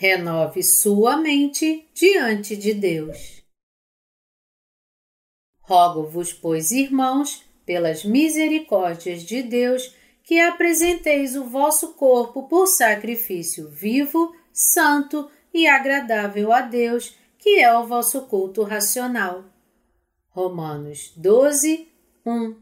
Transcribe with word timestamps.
Renove 0.00 0.62
sua 0.62 1.18
mente 1.18 1.86
diante 1.92 2.56
de 2.56 2.72
Deus. 2.72 3.44
Rogo-vos, 5.60 6.32
pois, 6.32 6.70
irmãos, 6.70 7.44
pelas 7.66 8.02
misericórdias 8.02 9.22
de 9.22 9.42
Deus, 9.42 9.94
que 10.24 10.40
apresenteis 10.40 11.36
o 11.36 11.44
vosso 11.44 11.92
corpo 11.92 12.48
por 12.48 12.66
sacrifício 12.66 13.68
vivo, 13.68 14.34
santo 14.50 15.30
e 15.52 15.66
agradável 15.66 16.50
a 16.50 16.62
Deus, 16.62 17.14
que 17.38 17.60
é 17.60 17.70
o 17.76 17.86
vosso 17.86 18.22
culto 18.22 18.62
racional. 18.62 19.44
Romanos 20.30 21.12
12, 21.14 21.92
1 22.24 22.56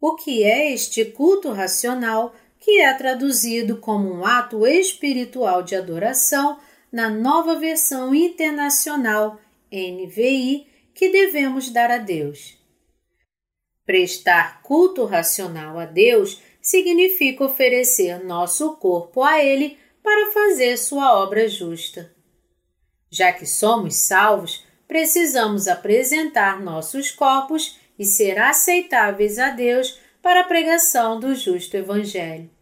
O 0.00 0.14
que 0.14 0.44
é 0.44 0.72
este 0.72 1.04
culto 1.04 1.50
racional? 1.50 2.32
Que 2.64 2.80
é 2.80 2.94
traduzido 2.94 3.76
como 3.76 4.10
um 4.10 4.24
ato 4.24 4.66
espiritual 4.66 5.62
de 5.62 5.76
adoração 5.76 6.58
na 6.90 7.10
nova 7.10 7.58
versão 7.58 8.14
internacional 8.14 9.38
NVI 9.70 10.66
que 10.94 11.10
devemos 11.10 11.68
dar 11.68 11.90
a 11.90 11.98
Deus. 11.98 12.56
Prestar 13.84 14.62
culto 14.62 15.04
racional 15.04 15.78
a 15.78 15.84
Deus 15.84 16.40
significa 16.62 17.44
oferecer 17.44 18.24
nosso 18.24 18.76
corpo 18.76 19.22
a 19.22 19.44
Ele 19.44 19.76
para 20.02 20.32
fazer 20.32 20.78
sua 20.78 21.22
obra 21.22 21.46
justa. 21.46 22.14
Já 23.10 23.30
que 23.30 23.44
somos 23.44 23.94
salvos, 23.96 24.64
precisamos 24.88 25.68
apresentar 25.68 26.62
nossos 26.62 27.10
corpos 27.10 27.78
e 27.98 28.06
ser 28.06 28.38
aceitáveis 28.38 29.38
a 29.38 29.50
Deus 29.50 30.00
para 30.22 30.40
a 30.40 30.44
pregação 30.44 31.20
do 31.20 31.34
justo 31.34 31.76
Evangelho. 31.76 32.53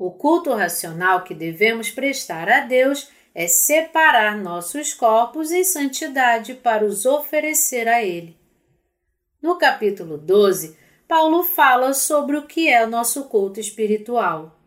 O 0.00 0.10
culto 0.10 0.54
racional 0.54 1.24
que 1.24 1.34
devemos 1.34 1.90
prestar 1.90 2.48
a 2.48 2.60
Deus 2.60 3.10
é 3.34 3.46
separar 3.46 4.34
nossos 4.34 4.94
corpos 4.94 5.52
em 5.52 5.62
santidade 5.62 6.54
para 6.54 6.86
os 6.86 7.04
oferecer 7.04 7.86
a 7.86 8.02
Ele. 8.02 8.34
No 9.42 9.58
capítulo 9.58 10.16
12, 10.16 10.74
Paulo 11.06 11.42
fala 11.42 11.92
sobre 11.92 12.38
o 12.38 12.46
que 12.46 12.66
é 12.66 12.82
o 12.82 12.88
nosso 12.88 13.24
culto 13.24 13.60
espiritual. 13.60 14.58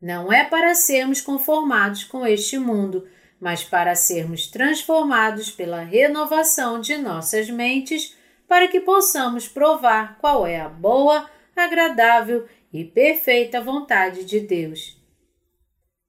Não 0.00 0.32
é 0.32 0.44
para 0.44 0.74
sermos 0.74 1.20
conformados 1.20 2.04
com 2.04 2.26
este 2.26 2.58
mundo, 2.58 3.06
mas 3.38 3.62
para 3.62 3.94
sermos 3.94 4.46
transformados 4.46 5.50
pela 5.50 5.82
renovação 5.82 6.80
de 6.80 6.96
nossas 6.96 7.50
mentes, 7.50 8.16
para 8.48 8.66
que 8.66 8.80
possamos 8.80 9.46
provar 9.46 10.16
qual 10.18 10.46
é 10.46 10.58
a 10.58 10.70
boa, 10.70 11.28
agradável 11.54 12.48
e 12.72 12.84
perfeita 12.84 13.60
vontade 13.60 14.24
de 14.24 14.40
Deus. 14.40 14.96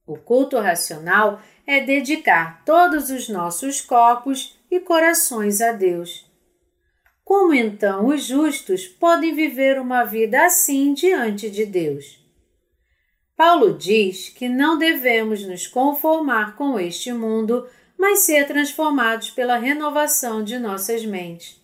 O 0.05 0.17
culto 0.17 0.59
racional 0.59 1.41
é 1.67 1.79
dedicar 1.79 2.63
todos 2.65 3.09
os 3.09 3.29
nossos 3.29 3.79
corpos 3.79 4.57
e 4.71 4.79
corações 4.79 5.61
a 5.61 5.71
Deus. 5.71 6.27
Como 7.23 7.53
então 7.53 8.07
os 8.07 8.23
justos 8.25 8.87
podem 8.87 9.35
viver 9.35 9.79
uma 9.79 10.03
vida 10.03 10.43
assim 10.45 10.93
diante 10.93 11.49
de 11.49 11.65
Deus? 11.65 12.19
Paulo 13.37 13.77
diz 13.77 14.29
que 14.29 14.49
não 14.49 14.77
devemos 14.77 15.45
nos 15.45 15.67
conformar 15.67 16.55
com 16.57 16.79
este 16.79 17.13
mundo, 17.13 17.69
mas 17.97 18.21
ser 18.21 18.47
transformados 18.47 19.29
pela 19.29 19.57
renovação 19.57 20.43
de 20.43 20.57
nossas 20.57 21.05
mentes, 21.05 21.61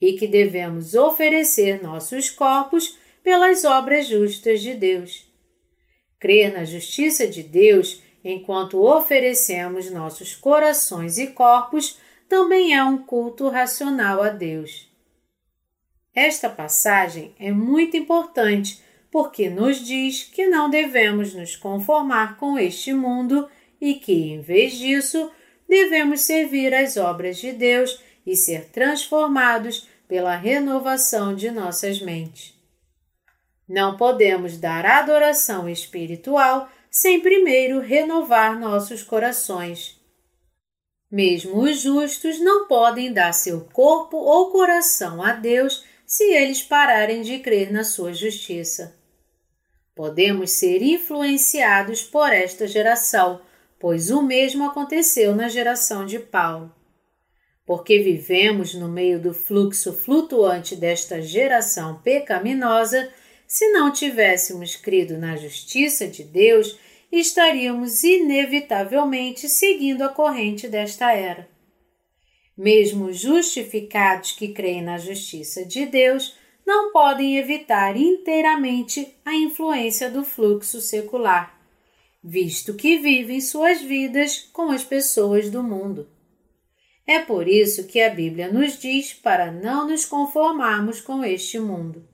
e 0.00 0.12
que 0.12 0.26
devemos 0.26 0.94
oferecer 0.94 1.82
nossos 1.82 2.30
corpos 2.30 2.96
pelas 3.22 3.64
obras 3.64 4.06
justas 4.06 4.60
de 4.60 4.74
Deus. 4.74 5.28
Crer 6.18 6.52
na 6.52 6.64
justiça 6.64 7.26
de 7.26 7.42
Deus 7.42 8.02
enquanto 8.22 8.82
oferecemos 8.82 9.90
nossos 9.90 10.34
corações 10.34 11.18
e 11.18 11.28
corpos 11.28 11.98
também 12.28 12.74
é 12.74 12.84
um 12.84 12.98
culto 12.98 13.48
racional 13.48 14.22
a 14.22 14.28
Deus. 14.28 14.88
Esta 16.14 16.48
passagem 16.48 17.34
é 17.38 17.50
muito 17.50 17.96
importante 17.96 18.82
porque 19.10 19.48
nos 19.48 19.84
diz 19.84 20.22
que 20.22 20.46
não 20.46 20.70
devemos 20.70 21.34
nos 21.34 21.56
conformar 21.56 22.36
com 22.36 22.58
este 22.58 22.92
mundo 22.92 23.48
e 23.80 23.94
que, 23.94 24.12
em 24.12 24.40
vez 24.40 24.74
disso, 24.74 25.30
devemos 25.68 26.20
servir 26.20 26.74
as 26.74 26.96
obras 26.96 27.38
de 27.38 27.52
Deus 27.52 28.00
e 28.26 28.36
ser 28.36 28.66
transformados 28.66 29.88
pela 30.06 30.36
renovação 30.36 31.34
de 31.34 31.50
nossas 31.50 32.00
mentes. 32.00 32.59
Não 33.70 33.96
podemos 33.96 34.56
dar 34.56 34.84
adoração 34.84 35.68
espiritual 35.68 36.68
sem 36.90 37.20
primeiro 37.20 37.78
renovar 37.78 38.58
nossos 38.58 39.04
corações. 39.04 39.96
Mesmo 41.08 41.62
os 41.62 41.80
justos 41.80 42.40
não 42.40 42.66
podem 42.66 43.12
dar 43.12 43.32
seu 43.32 43.60
corpo 43.60 44.16
ou 44.16 44.50
coração 44.50 45.22
a 45.22 45.34
Deus 45.34 45.84
se 46.04 46.24
eles 46.24 46.60
pararem 46.60 47.22
de 47.22 47.38
crer 47.38 47.72
na 47.72 47.84
sua 47.84 48.12
justiça. 48.12 48.98
Podemos 49.94 50.50
ser 50.50 50.82
influenciados 50.82 52.02
por 52.02 52.32
esta 52.32 52.66
geração, 52.66 53.40
pois 53.78 54.10
o 54.10 54.20
mesmo 54.20 54.64
aconteceu 54.64 55.32
na 55.32 55.48
geração 55.48 56.04
de 56.04 56.18
Paulo. 56.18 56.74
Porque 57.64 58.00
vivemos 58.00 58.74
no 58.74 58.88
meio 58.88 59.20
do 59.20 59.32
fluxo 59.32 59.92
flutuante 59.92 60.74
desta 60.74 61.22
geração 61.22 62.00
pecaminosa, 62.02 63.08
se 63.50 63.68
não 63.72 63.90
tivéssemos 63.90 64.76
crido 64.76 65.18
na 65.18 65.34
justiça 65.34 66.06
de 66.06 66.22
Deus, 66.22 66.78
estaríamos 67.10 68.04
inevitavelmente 68.04 69.48
seguindo 69.48 70.02
a 70.02 70.08
corrente 70.08 70.68
desta 70.68 71.12
era. 71.12 71.48
Mesmo 72.56 73.12
justificados 73.12 74.30
que 74.30 74.52
creem 74.52 74.82
na 74.82 74.98
justiça 74.98 75.64
de 75.64 75.84
Deus, 75.84 76.36
não 76.64 76.92
podem 76.92 77.38
evitar 77.38 77.96
inteiramente 77.96 79.16
a 79.24 79.34
influência 79.34 80.08
do 80.08 80.22
fluxo 80.22 80.80
secular, 80.80 81.60
visto 82.22 82.74
que 82.74 82.98
vivem 82.98 83.40
suas 83.40 83.82
vidas 83.82 84.48
com 84.52 84.70
as 84.70 84.84
pessoas 84.84 85.50
do 85.50 85.60
mundo. 85.60 86.08
É 87.04 87.18
por 87.18 87.48
isso 87.48 87.88
que 87.88 88.00
a 88.00 88.10
Bíblia 88.10 88.46
nos 88.46 88.78
diz 88.78 89.12
para 89.12 89.50
não 89.50 89.88
nos 89.88 90.04
conformarmos 90.04 91.00
com 91.00 91.24
este 91.24 91.58
mundo. 91.58 92.08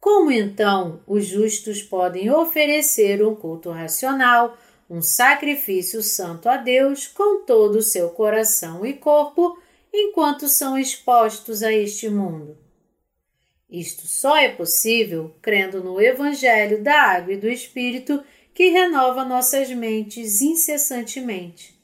Como 0.00 0.30
então 0.30 1.02
os 1.06 1.26
justos 1.26 1.82
podem 1.82 2.30
oferecer 2.30 3.24
um 3.24 3.34
culto 3.34 3.70
racional, 3.70 4.56
um 4.88 5.02
sacrifício 5.02 6.02
santo 6.02 6.48
a 6.48 6.56
Deus 6.56 7.06
com 7.06 7.44
todo 7.44 7.76
o 7.76 7.82
seu 7.82 8.08
coração 8.10 8.86
e 8.86 8.94
corpo, 8.94 9.60
enquanto 9.92 10.48
são 10.48 10.78
expostos 10.78 11.62
a 11.62 11.72
este 11.72 12.08
mundo? 12.08 12.56
Isto 13.68 14.06
só 14.06 14.36
é 14.36 14.48
possível 14.48 15.34
crendo 15.42 15.82
no 15.82 16.00
Evangelho 16.00 16.82
da 16.82 17.02
Água 17.02 17.34
e 17.34 17.36
do 17.36 17.48
Espírito 17.48 18.22
que 18.54 18.70
renova 18.70 19.24
nossas 19.24 19.68
mentes 19.70 20.40
incessantemente. 20.40 21.78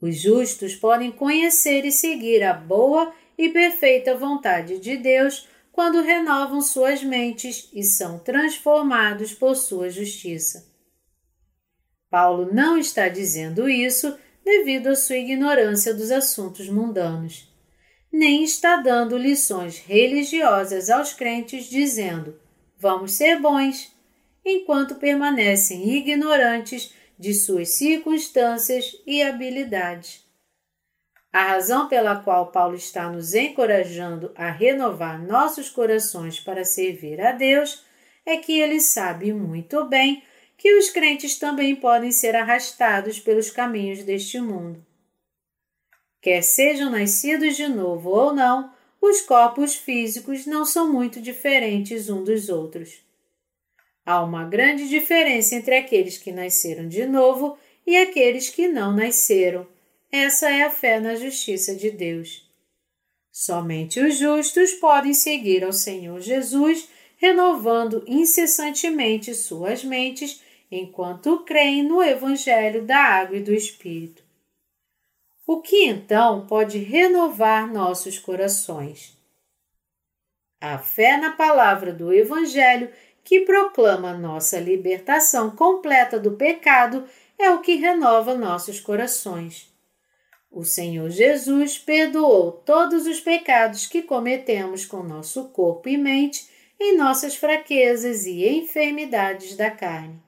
Os 0.00 0.16
justos 0.16 0.74
podem 0.74 1.12
conhecer 1.12 1.84
e 1.84 1.92
seguir 1.92 2.42
a 2.42 2.54
boa 2.54 3.12
e 3.36 3.50
perfeita 3.50 4.16
vontade 4.16 4.78
de 4.78 4.96
Deus 4.96 5.46
quando 5.80 6.02
renovam 6.02 6.60
suas 6.60 7.02
mentes 7.02 7.70
e 7.72 7.82
são 7.82 8.18
transformados 8.18 9.32
por 9.32 9.56
sua 9.56 9.88
justiça. 9.88 10.70
Paulo 12.10 12.52
não 12.52 12.76
está 12.76 13.08
dizendo 13.08 13.66
isso 13.66 14.14
devido 14.44 14.88
à 14.88 14.94
sua 14.94 15.16
ignorância 15.16 15.94
dos 15.94 16.10
assuntos 16.10 16.68
mundanos, 16.68 17.50
nem 18.12 18.44
está 18.44 18.76
dando 18.76 19.16
lições 19.16 19.78
religiosas 19.78 20.90
aos 20.90 21.14
crentes 21.14 21.64
dizendo: 21.64 22.38
vamos 22.76 23.12
ser 23.12 23.40
bons, 23.40 23.90
enquanto 24.44 24.96
permanecem 24.96 25.96
ignorantes 25.96 26.92
de 27.18 27.32
suas 27.32 27.70
circunstâncias 27.70 28.94
e 29.06 29.22
habilidades. 29.22 30.29
A 31.32 31.44
razão 31.44 31.88
pela 31.88 32.16
qual 32.16 32.50
Paulo 32.50 32.74
está 32.74 33.08
nos 33.08 33.34
encorajando 33.34 34.32
a 34.34 34.50
renovar 34.50 35.24
nossos 35.24 35.68
corações 35.68 36.40
para 36.40 36.64
servir 36.64 37.20
a 37.20 37.30
Deus 37.30 37.84
é 38.26 38.36
que 38.36 38.58
ele 38.58 38.80
sabe 38.80 39.32
muito 39.32 39.84
bem 39.84 40.24
que 40.58 40.74
os 40.74 40.90
crentes 40.90 41.38
também 41.38 41.76
podem 41.76 42.10
ser 42.10 42.34
arrastados 42.34 43.20
pelos 43.20 43.48
caminhos 43.50 44.02
deste 44.02 44.40
mundo. 44.40 44.84
Quer 46.20 46.42
sejam 46.42 46.90
nascidos 46.90 47.56
de 47.56 47.68
novo 47.68 48.10
ou 48.10 48.34
não, 48.34 48.70
os 49.00 49.22
corpos 49.22 49.74
físicos 49.74 50.44
não 50.44 50.64
são 50.66 50.92
muito 50.92 51.20
diferentes 51.20 52.10
uns 52.10 52.24
dos 52.24 52.48
outros. 52.48 53.02
Há 54.04 54.22
uma 54.22 54.44
grande 54.44 54.88
diferença 54.88 55.54
entre 55.54 55.76
aqueles 55.76 56.18
que 56.18 56.32
nasceram 56.32 56.88
de 56.88 57.06
novo 57.06 57.56
e 57.86 57.96
aqueles 57.96 58.50
que 58.50 58.68
não 58.68 58.92
nasceram 58.94 59.66
essa 60.12 60.50
é 60.50 60.62
a 60.62 60.70
fé 60.70 60.98
na 60.98 61.14
justiça 61.14 61.74
de 61.74 61.90
Deus. 61.90 62.48
Somente 63.30 64.00
os 64.00 64.16
justos 64.16 64.72
podem 64.72 65.14
seguir 65.14 65.62
ao 65.62 65.72
Senhor 65.72 66.20
Jesus, 66.20 66.88
renovando 67.16 68.02
incessantemente 68.06 69.34
suas 69.34 69.84
mentes 69.84 70.42
enquanto 70.70 71.44
creem 71.44 71.82
no 71.82 72.02
Evangelho 72.02 72.84
da 72.84 72.98
Água 72.98 73.36
e 73.36 73.42
do 73.42 73.52
Espírito. 73.52 74.22
O 75.46 75.60
que 75.60 75.86
então 75.86 76.46
pode 76.46 76.78
renovar 76.78 77.72
nossos 77.72 78.18
corações? 78.18 79.16
A 80.60 80.78
fé 80.78 81.16
na 81.16 81.32
palavra 81.32 81.92
do 81.92 82.12
Evangelho, 82.12 82.90
que 83.24 83.40
proclama 83.40 84.12
nossa 84.12 84.60
libertação 84.60 85.50
completa 85.50 86.18
do 86.18 86.32
pecado, 86.32 87.04
é 87.38 87.50
o 87.50 87.60
que 87.60 87.76
renova 87.76 88.34
nossos 88.34 88.78
corações. 88.78 89.69
O 90.50 90.64
Senhor 90.64 91.08
Jesus 91.10 91.78
perdoou 91.78 92.50
todos 92.50 93.06
os 93.06 93.20
pecados 93.20 93.86
que 93.86 94.02
cometemos 94.02 94.84
com 94.84 95.02
nosso 95.02 95.44
corpo 95.50 95.88
e 95.88 95.96
mente 95.96 96.48
em 96.78 96.96
nossas 96.96 97.36
fraquezas 97.36 98.26
e 98.26 98.48
enfermidades 98.48 99.54
da 99.54 99.70
carne. 99.70 100.20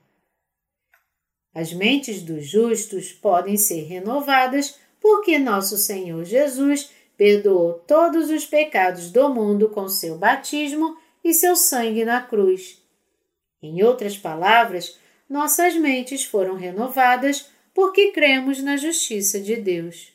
As 1.52 1.72
mentes 1.72 2.22
dos 2.22 2.46
justos 2.46 3.12
podem 3.12 3.56
ser 3.56 3.82
renovadas 3.82 4.78
porque 5.00 5.38
nosso 5.38 5.76
Senhor 5.76 6.24
Jesus 6.24 6.90
perdoou 7.16 7.74
todos 7.74 8.30
os 8.30 8.46
pecados 8.46 9.10
do 9.10 9.28
mundo 9.28 9.70
com 9.70 9.88
seu 9.88 10.16
batismo 10.16 10.96
e 11.24 11.34
seu 11.34 11.56
sangue 11.56 12.04
na 12.04 12.22
cruz. 12.22 12.80
Em 13.60 13.82
outras 13.82 14.16
palavras, 14.16 14.98
nossas 15.28 15.74
mentes 15.74 16.24
foram 16.24 16.54
renovadas 16.54 17.50
porque 17.74 18.12
cremos 18.12 18.62
na 18.62 18.76
justiça 18.76 19.40
de 19.40 19.56
Deus. 19.56 20.11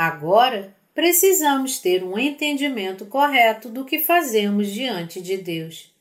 Agora, 0.00 0.74
precisamos 0.94 1.78
ter 1.78 2.02
um 2.02 2.18
entendimento 2.18 3.04
correto 3.04 3.68
do 3.68 3.84
que 3.84 3.98
fazemos 3.98 4.68
diante 4.68 5.20
de 5.20 5.36
Deus. 5.36 5.94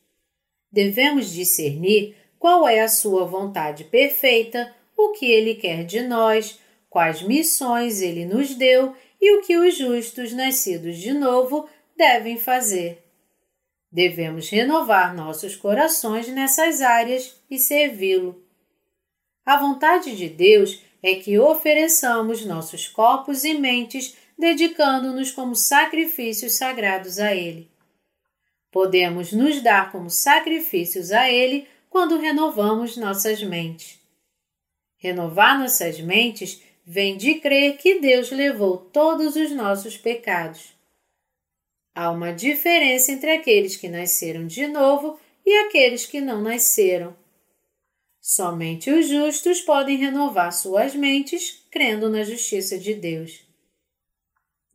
Devemos 0.71 1.33
discernir 1.33 2.15
qual 2.39 2.65
é 2.65 2.79
a 2.79 2.87
sua 2.87 3.25
vontade 3.25 3.83
perfeita, 3.83 4.73
o 4.95 5.11
que 5.11 5.29
ele 5.29 5.55
quer 5.55 5.83
de 5.83 5.99
nós, 5.99 6.61
quais 6.89 7.21
missões 7.21 8.01
ele 8.01 8.23
nos 8.23 8.55
deu 8.55 8.95
e 9.19 9.37
o 9.37 9.41
que 9.41 9.57
os 9.57 9.77
justos 9.77 10.31
nascidos 10.31 10.97
de 10.97 11.11
novo 11.11 11.67
devem 11.97 12.37
fazer. 12.37 13.03
Devemos 13.91 14.49
renovar 14.49 15.13
nossos 15.13 15.57
corações 15.57 16.25
nessas 16.29 16.81
áreas 16.81 17.35
e 17.51 17.59
servi-lo. 17.59 18.41
A 19.45 19.57
vontade 19.57 20.15
de 20.15 20.29
Deus 20.29 20.81
é 21.01 21.15
que 21.15 21.39
ofereçamos 21.39 22.45
nossos 22.45 22.87
corpos 22.87 23.43
e 23.43 23.53
mentes 23.53 24.17
dedicando-nos 24.37 25.31
como 25.31 25.55
sacrifícios 25.55 26.53
sagrados 26.53 27.19
a 27.19 27.35
Ele. 27.35 27.69
Podemos 28.71 29.31
nos 29.31 29.61
dar 29.61 29.91
como 29.91 30.09
sacrifícios 30.09 31.11
a 31.11 31.29
Ele 31.29 31.67
quando 31.89 32.17
renovamos 32.17 32.95
nossas 32.95 33.41
mentes. 33.41 33.99
Renovar 34.97 35.59
nossas 35.59 35.99
mentes 35.99 36.61
vem 36.85 37.17
de 37.17 37.35
crer 37.35 37.77
que 37.77 37.99
Deus 37.99 38.31
levou 38.31 38.77
todos 38.77 39.35
os 39.35 39.51
nossos 39.51 39.97
pecados. 39.97 40.73
Há 41.95 42.11
uma 42.11 42.31
diferença 42.31 43.11
entre 43.11 43.31
aqueles 43.31 43.75
que 43.75 43.89
nasceram 43.89 44.47
de 44.47 44.67
novo 44.67 45.19
e 45.45 45.51
aqueles 45.65 46.05
que 46.05 46.21
não 46.21 46.41
nasceram. 46.41 47.15
Somente 48.21 48.91
os 48.91 49.07
justos 49.07 49.61
podem 49.61 49.97
renovar 49.97 50.51
suas 50.51 50.93
mentes 50.93 51.65
crendo 51.71 52.09
na 52.09 52.23
justiça 52.23 52.77
de 52.77 52.93
Deus. 52.93 53.41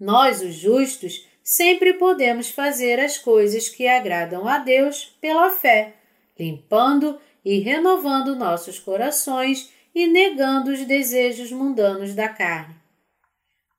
Nós, 0.01 0.41
os 0.41 0.55
justos, 0.55 1.27
sempre 1.43 1.95
podemos 1.95 2.49
fazer 2.49 2.99
as 2.99 3.19
coisas 3.19 3.69
que 3.69 3.87
agradam 3.87 4.49
a 4.49 4.59
Deus 4.59 5.15
pela 5.21 5.51
fé, 5.51 5.95
limpando 6.39 7.21
e 7.45 7.59
renovando 7.59 8.35
nossos 8.35 8.79
corações 8.79 9.71
e 9.95 10.07
negando 10.07 10.73
os 10.73 10.81
desejos 10.85 11.53
mundanos 11.53 12.15
da 12.15 12.29
carne. 12.29 12.75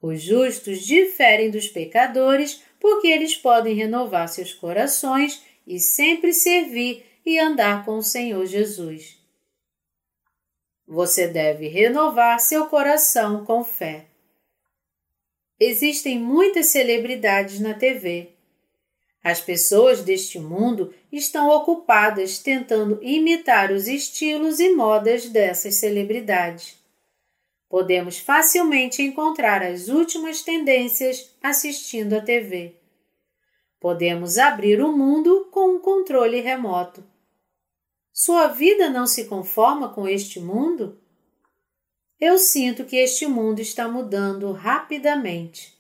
Os 0.02 0.22
justos 0.22 0.86
diferem 0.86 1.50
dos 1.50 1.68
pecadores 1.68 2.62
porque 2.80 3.08
eles 3.08 3.36
podem 3.36 3.74
renovar 3.74 4.30
seus 4.30 4.54
corações 4.54 5.44
e 5.66 5.80
sempre 5.80 6.32
servir 6.32 7.04
e 7.26 7.40
andar 7.40 7.84
com 7.84 7.98
o 7.98 8.04
Senhor 8.04 8.46
Jesus. 8.46 9.15
Você 10.88 11.28
deve 11.28 11.68
renovar 11.68 12.40
seu 12.40 12.68
coração 12.68 13.44
com 13.44 13.64
fé. 13.64 14.06
Existem 15.60 16.20
muitas 16.20 16.68
celebridades 16.68 17.60
na 17.60 17.74
TV. 17.74 18.30
As 19.24 19.42
pessoas 19.42 20.04
deste 20.04 20.38
mundo 20.38 20.94
estão 21.12 21.50
ocupadas 21.50 22.38
tentando 22.38 23.00
imitar 23.02 23.72
os 23.72 23.88
estilos 23.88 24.60
e 24.60 24.76
modas 24.76 25.28
dessas 25.28 25.76
celebridades. 25.76 26.76
Podemos 27.68 28.20
facilmente 28.20 29.02
encontrar 29.02 29.64
as 29.64 29.88
últimas 29.88 30.44
tendências 30.44 31.36
assistindo 31.42 32.14
à 32.14 32.22
TV. 32.22 32.76
Podemos 33.80 34.38
abrir 34.38 34.80
o 34.80 34.96
mundo 34.96 35.48
com 35.52 35.76
um 35.76 35.80
controle 35.80 36.42
remoto. 36.42 37.04
Sua 38.18 38.48
vida 38.48 38.90
não 38.90 39.06
se 39.06 39.26
conforma 39.26 39.90
com 39.90 40.08
este 40.08 40.40
mundo? 40.40 40.98
Eu 42.18 42.38
sinto 42.38 42.86
que 42.86 42.96
este 42.96 43.28
mundo 43.28 43.60
está 43.60 43.90
mudando 43.90 44.54
rapidamente. 44.54 45.78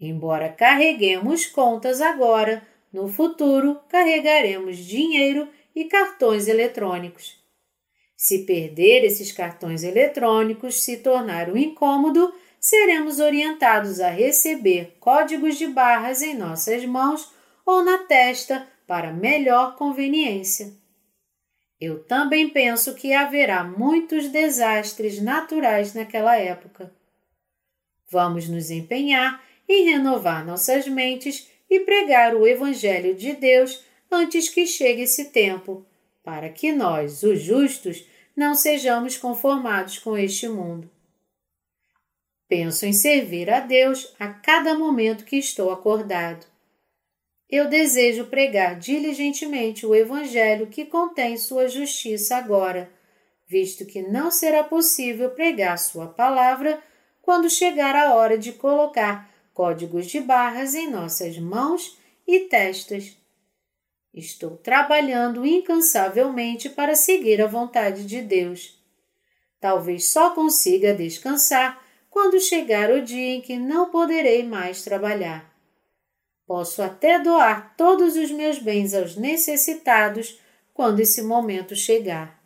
Embora 0.00 0.48
carreguemos 0.48 1.44
contas 1.44 2.00
agora, 2.00 2.66
no 2.90 3.06
futuro 3.06 3.78
carregaremos 3.90 4.78
dinheiro 4.78 5.46
e 5.76 5.84
cartões 5.84 6.48
eletrônicos. 6.48 7.38
Se 8.16 8.46
perder 8.46 9.04
esses 9.04 9.30
cartões 9.30 9.82
eletrônicos 9.82 10.82
se 10.82 10.96
tornar 10.96 11.50
um 11.50 11.56
incômodo, 11.58 12.32
seremos 12.58 13.20
orientados 13.20 14.00
a 14.00 14.08
receber 14.08 14.96
códigos 14.98 15.58
de 15.58 15.66
barras 15.66 16.22
em 16.22 16.34
nossas 16.34 16.82
mãos 16.86 17.30
ou 17.66 17.84
na 17.84 17.98
testa 17.98 18.66
para 18.86 19.12
melhor 19.12 19.76
conveniência. 19.76 20.79
Eu 21.80 22.04
também 22.04 22.48
penso 22.50 22.94
que 22.94 23.14
haverá 23.14 23.64
muitos 23.64 24.28
desastres 24.28 25.20
naturais 25.20 25.94
naquela 25.94 26.36
época. 26.36 26.92
Vamos 28.08 28.48
nos 28.48 28.70
empenhar 28.70 29.42
em 29.66 29.90
renovar 29.90 30.44
nossas 30.44 30.86
mentes 30.86 31.48
e 31.70 31.80
pregar 31.80 32.34
o 32.34 32.46
Evangelho 32.46 33.14
de 33.14 33.32
Deus 33.32 33.82
antes 34.10 34.48
que 34.48 34.66
chegue 34.66 35.02
esse 35.02 35.26
tempo, 35.26 35.86
para 36.22 36.50
que 36.50 36.70
nós, 36.70 37.22
os 37.22 37.40
justos, 37.40 38.04
não 38.36 38.54
sejamos 38.54 39.16
conformados 39.16 39.98
com 39.98 40.18
este 40.18 40.48
mundo. 40.48 40.90
Penso 42.46 42.84
em 42.84 42.92
servir 42.92 43.48
a 43.48 43.60
Deus 43.60 44.12
a 44.18 44.28
cada 44.28 44.74
momento 44.74 45.24
que 45.24 45.36
estou 45.36 45.70
acordado 45.70 46.49
eu 47.50 47.68
desejo 47.68 48.26
pregar 48.26 48.78
diligentemente 48.78 49.84
o 49.84 49.94
Evangelho 49.94 50.68
que 50.68 50.84
contém 50.84 51.36
sua 51.36 51.68
justiça 51.68 52.36
agora, 52.36 52.90
visto 53.48 53.84
que 53.84 54.00
não 54.02 54.30
será 54.30 54.62
possível 54.62 55.30
pregar 55.30 55.76
sua 55.76 56.06
palavra 56.06 56.80
quando 57.20 57.50
chegar 57.50 57.96
a 57.96 58.14
hora 58.14 58.38
de 58.38 58.52
colocar 58.52 59.28
códigos 59.52 60.06
de 60.06 60.20
barras 60.20 60.74
em 60.74 60.88
nossas 60.88 61.36
mãos 61.38 61.98
e 62.26 62.40
testas. 62.40 63.16
Estou 64.14 64.56
trabalhando 64.56 65.44
incansavelmente 65.44 66.68
para 66.68 66.94
seguir 66.94 67.42
a 67.42 67.46
vontade 67.46 68.04
de 68.04 68.22
Deus. 68.22 68.78
Talvez 69.60 70.10
só 70.10 70.30
consiga 70.30 70.94
descansar 70.94 71.80
quando 72.08 72.40
chegar 72.40 72.90
o 72.90 73.02
dia 73.02 73.34
em 73.34 73.40
que 73.40 73.56
não 73.56 73.90
poderei 73.90 74.42
mais 74.42 74.82
trabalhar. 74.82 75.49
Posso 76.50 76.82
até 76.82 77.20
doar 77.20 77.76
todos 77.76 78.16
os 78.16 78.32
meus 78.32 78.58
bens 78.58 78.92
aos 78.92 79.14
necessitados 79.14 80.36
quando 80.74 80.98
esse 80.98 81.22
momento 81.22 81.76
chegar. 81.76 82.42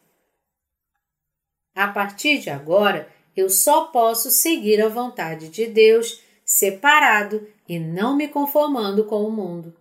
A 1.74 1.88
partir 1.88 2.38
de 2.38 2.50
agora, 2.50 3.08
eu 3.34 3.48
só 3.48 3.86
posso 3.86 4.30
seguir 4.30 4.82
a 4.82 4.90
vontade 4.90 5.48
de 5.48 5.66
Deus, 5.66 6.20
separado 6.44 7.48
e 7.66 7.78
não 7.78 8.14
me 8.14 8.28
conformando 8.28 9.06
com 9.06 9.24
o 9.24 9.32
mundo. 9.32 9.74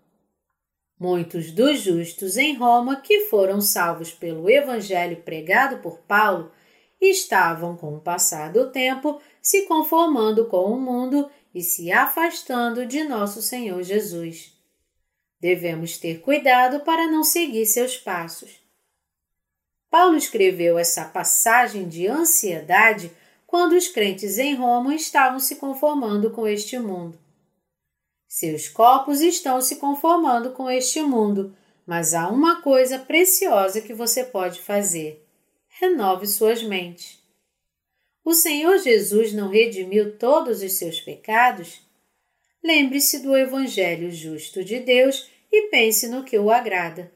Muitos 0.98 1.52
dos 1.52 1.82
justos 1.82 2.38
em 2.38 2.56
Roma 2.56 3.02
que 3.02 3.26
foram 3.26 3.60
salvos 3.60 4.14
pelo 4.14 4.50
evangelho 4.50 5.18
pregado 5.18 5.80
por 5.80 5.98
Paulo 5.98 6.50
estavam, 7.02 7.76
com 7.76 7.94
o 7.98 8.00
passar 8.00 8.54
do 8.54 8.72
tempo, 8.72 9.20
se 9.42 9.64
conformando 9.64 10.46
com 10.46 10.64
o 10.72 10.80
mundo 10.80 11.30
e 11.54 11.62
se 11.62 11.92
afastando 11.92 12.86
de 12.86 13.04
nosso 13.04 13.42
Senhor 13.42 13.82
Jesus. 13.84 14.54
Devemos 15.40 15.98
ter 15.98 16.22
cuidado 16.22 16.80
para 16.82 17.08
não 17.08 17.24
seguir 17.24 17.66
seus 17.66 17.98
passos. 17.98 18.64
Paulo 19.90 20.18
escreveu 20.18 20.80
essa 20.80 21.06
passagem 21.06 21.88
de 21.88 22.08
ansiedade 22.08 23.12
quando 23.46 23.74
os 23.74 23.88
crentes 23.88 24.40
em 24.40 24.56
Roma 24.56 24.96
estavam 24.96 25.40
se 25.40 25.58
conformando 25.58 26.32
com 26.32 26.48
este 26.48 26.80
mundo. 26.80 27.20
Seus 28.28 28.68
corpos 28.68 29.22
estão 29.22 29.62
se 29.62 29.76
conformando 29.76 30.54
com 30.54 30.68
este 30.68 31.04
mundo, 31.04 31.56
mas 31.86 32.16
há 32.16 32.30
uma 32.30 32.64
coisa 32.64 32.98
preciosa 32.98 33.80
que 33.80 33.94
você 33.94 34.24
pode 34.24 34.60
fazer: 34.60 35.24
renove 35.68 36.26
suas 36.26 36.64
mentes. 36.64 37.23
O 38.26 38.34
Senhor 38.34 38.78
Jesus 38.78 39.34
não 39.34 39.50
redimiu 39.50 40.18
todos 40.18 40.64
os 40.64 40.78
seus 40.78 41.02
pecados? 41.02 41.82
Lembre-se 42.64 43.20
do 43.20 43.36
Evangelho 43.36 44.10
justo 44.10 44.64
de 44.64 44.80
Deus 44.80 45.30
e 45.52 45.64
pense 45.70 46.08
no 46.08 46.24
que 46.24 46.38
o 46.40 46.50
agrada. 46.50 47.12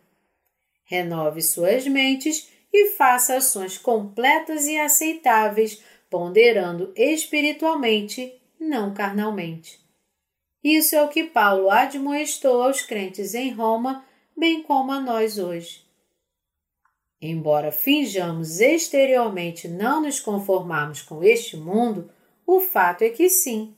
Renove 0.84 1.42
suas 1.42 1.88
mentes 1.88 2.50
e 2.74 2.92
faça 2.92 3.38
ações 3.38 3.78
completas 3.78 4.68
e 4.68 4.78
aceitáveis, 4.78 5.82
ponderando 6.10 6.92
espiritualmente, 6.96 8.34
não 8.60 8.94
carnalmente. 8.94 9.80
Isso 10.62 10.96
é 10.96 11.02
o 11.02 11.08
que 11.08 11.24
Paulo 11.24 11.70
admoestou 11.70 12.62
aos 12.62 12.82
crentes 12.82 13.34
em 13.34 13.52
Roma, 13.52 14.06
bem 14.36 14.62
como 14.62 14.92
a 14.92 15.00
nós 15.00 15.38
hoje. 15.38 15.87
Embora 17.22 17.72
finjamos 17.72 18.60
exteriormente 18.60 19.68
não 19.68 20.02
nos 20.02 20.20
conformarmos 20.20 21.02
com 21.02 21.24
este 21.24 21.58
mundo, 21.58 22.12
o 22.46 22.60
fato 22.60 23.04
é 23.04 23.10
que 23.10 23.30
sim. 23.30 23.76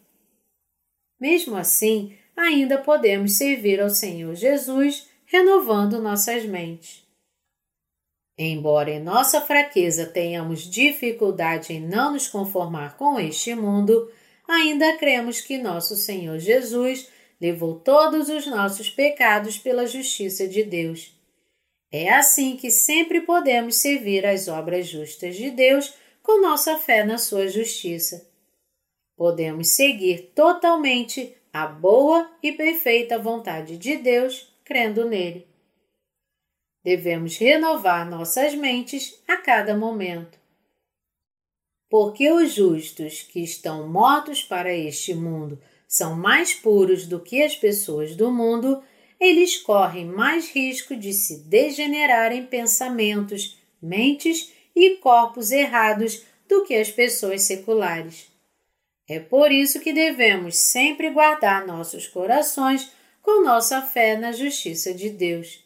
Mesmo 1.19 1.55
assim, 1.55 2.17
ainda 2.35 2.77
podemos 2.77 3.37
servir 3.37 3.81
ao 3.81 3.89
Senhor 3.89 4.35
Jesus 4.35 5.07
renovando 5.25 6.01
nossas 6.01 6.45
mentes. 6.45 7.07
Embora 8.37 8.89
em 8.89 9.01
nossa 9.01 9.41
fraqueza 9.41 10.05
tenhamos 10.05 10.61
dificuldade 10.61 11.73
em 11.73 11.81
não 11.81 12.13
nos 12.13 12.27
conformar 12.27 12.97
com 12.97 13.19
este 13.19 13.53
mundo, 13.53 14.09
ainda 14.47 14.97
cremos 14.97 15.41
que 15.41 15.57
nosso 15.57 15.95
Senhor 15.95 16.39
Jesus 16.39 17.09
levou 17.39 17.75
todos 17.75 18.29
os 18.29 18.47
nossos 18.47 18.89
pecados 18.89 19.57
pela 19.57 19.85
justiça 19.85 20.47
de 20.47 20.63
Deus. 20.63 21.18
É 21.91 22.13
assim 22.13 22.55
que 22.55 22.69
sempre 22.69 23.21
podemos 23.21 23.77
servir 23.77 24.25
as 24.25 24.47
obras 24.47 24.87
justas 24.87 25.35
de 25.35 25.49
Deus 25.49 25.93
com 26.21 26.41
nossa 26.41 26.77
fé 26.77 27.03
na 27.03 27.17
sua 27.17 27.47
justiça. 27.47 28.29
Podemos 29.17 29.69
seguir 29.69 30.31
totalmente 30.35 31.35
a 31.51 31.65
boa 31.65 32.29
e 32.43 32.51
perfeita 32.51 33.17
vontade 33.17 33.77
de 33.77 33.97
Deus, 33.97 34.53
crendo 34.63 35.05
nele. 35.05 35.47
Devemos 36.83 37.37
renovar 37.37 38.09
nossas 38.09 38.53
mentes 38.53 39.21
a 39.27 39.37
cada 39.37 39.75
momento. 39.75 40.39
Porque 41.89 42.31
os 42.31 42.53
justos 42.53 43.23
que 43.23 43.39
estão 43.39 43.89
mortos 43.89 44.43
para 44.43 44.71
este 44.71 45.13
mundo 45.15 45.59
são 45.87 46.15
mais 46.15 46.53
puros 46.53 47.07
do 47.07 47.19
que 47.19 47.41
as 47.41 47.55
pessoas 47.55 48.15
do 48.15 48.31
mundo, 48.31 48.83
eles 49.19 49.57
correm 49.57 50.05
mais 50.05 50.49
risco 50.49 50.95
de 50.95 51.11
se 51.11 51.39
degenerar 51.43 52.31
em 52.31 52.45
pensamentos, 52.45 53.57
mentes 53.81 54.51
e 54.75 54.95
corpos 54.97 55.51
errados 55.51 56.23
do 56.47 56.63
que 56.63 56.73
as 56.75 56.89
pessoas 56.89 57.43
seculares. 57.43 58.27
É 59.07 59.19
por 59.19 59.51
isso 59.51 59.79
que 59.79 59.91
devemos 59.91 60.57
sempre 60.57 61.09
guardar 61.09 61.65
nossos 61.65 62.07
corações 62.07 62.91
com 63.21 63.43
nossa 63.43 63.81
fé 63.81 64.15
na 64.15 64.31
justiça 64.31 64.93
de 64.93 65.09
Deus. 65.09 65.63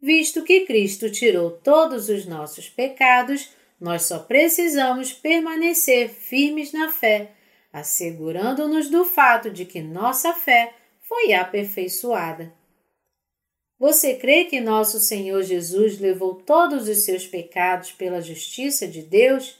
Visto 0.00 0.44
que 0.44 0.66
Cristo 0.66 1.10
tirou 1.10 1.50
todos 1.50 2.08
os 2.08 2.26
nossos 2.26 2.68
pecados, 2.68 3.50
nós 3.80 4.02
só 4.02 4.18
precisamos 4.18 5.12
permanecer 5.12 6.08
firmes 6.08 6.72
na 6.72 6.88
fé, 6.88 7.32
assegurando-nos 7.72 8.88
do 8.88 9.04
fato 9.04 9.50
de 9.50 9.64
que 9.64 9.80
nossa 9.80 10.34
fé 10.34 10.74
foi 11.08 11.32
aperfeiçoada. 11.32 12.52
Você 13.78 14.14
crê 14.14 14.44
que 14.44 14.60
nosso 14.60 15.00
Senhor 15.00 15.42
Jesus 15.42 15.98
levou 15.98 16.34
todos 16.34 16.88
os 16.88 17.04
seus 17.04 17.26
pecados 17.26 17.92
pela 17.92 18.20
justiça 18.20 18.86
de 18.86 19.02
Deus? 19.02 19.56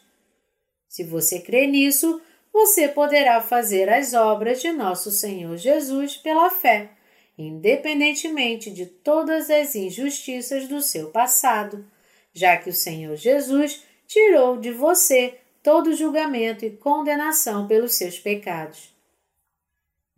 Se 0.88 1.04
você 1.04 1.40
crê 1.40 1.66
nisso, 1.66 2.20
você 2.52 2.88
poderá 2.88 3.40
fazer 3.40 3.88
as 3.88 4.14
obras 4.14 4.60
de 4.60 4.72
nosso 4.72 5.10
Senhor 5.10 5.56
Jesus 5.56 6.16
pela 6.16 6.50
fé 6.50 6.90
independentemente 7.38 8.68
de 8.68 8.84
todas 8.84 9.48
as 9.48 9.76
injustiças 9.76 10.66
do 10.66 10.82
seu 10.82 11.10
passado, 11.10 11.86
já 12.34 12.56
que 12.56 12.68
o 12.68 12.74
Senhor 12.74 13.14
Jesus 13.14 13.84
tirou 14.06 14.58
de 14.58 14.72
você 14.72 15.38
todo 15.62 15.94
julgamento 15.94 16.64
e 16.64 16.70
condenação 16.70 17.68
pelos 17.68 17.94
seus 17.94 18.18
pecados. 18.18 18.92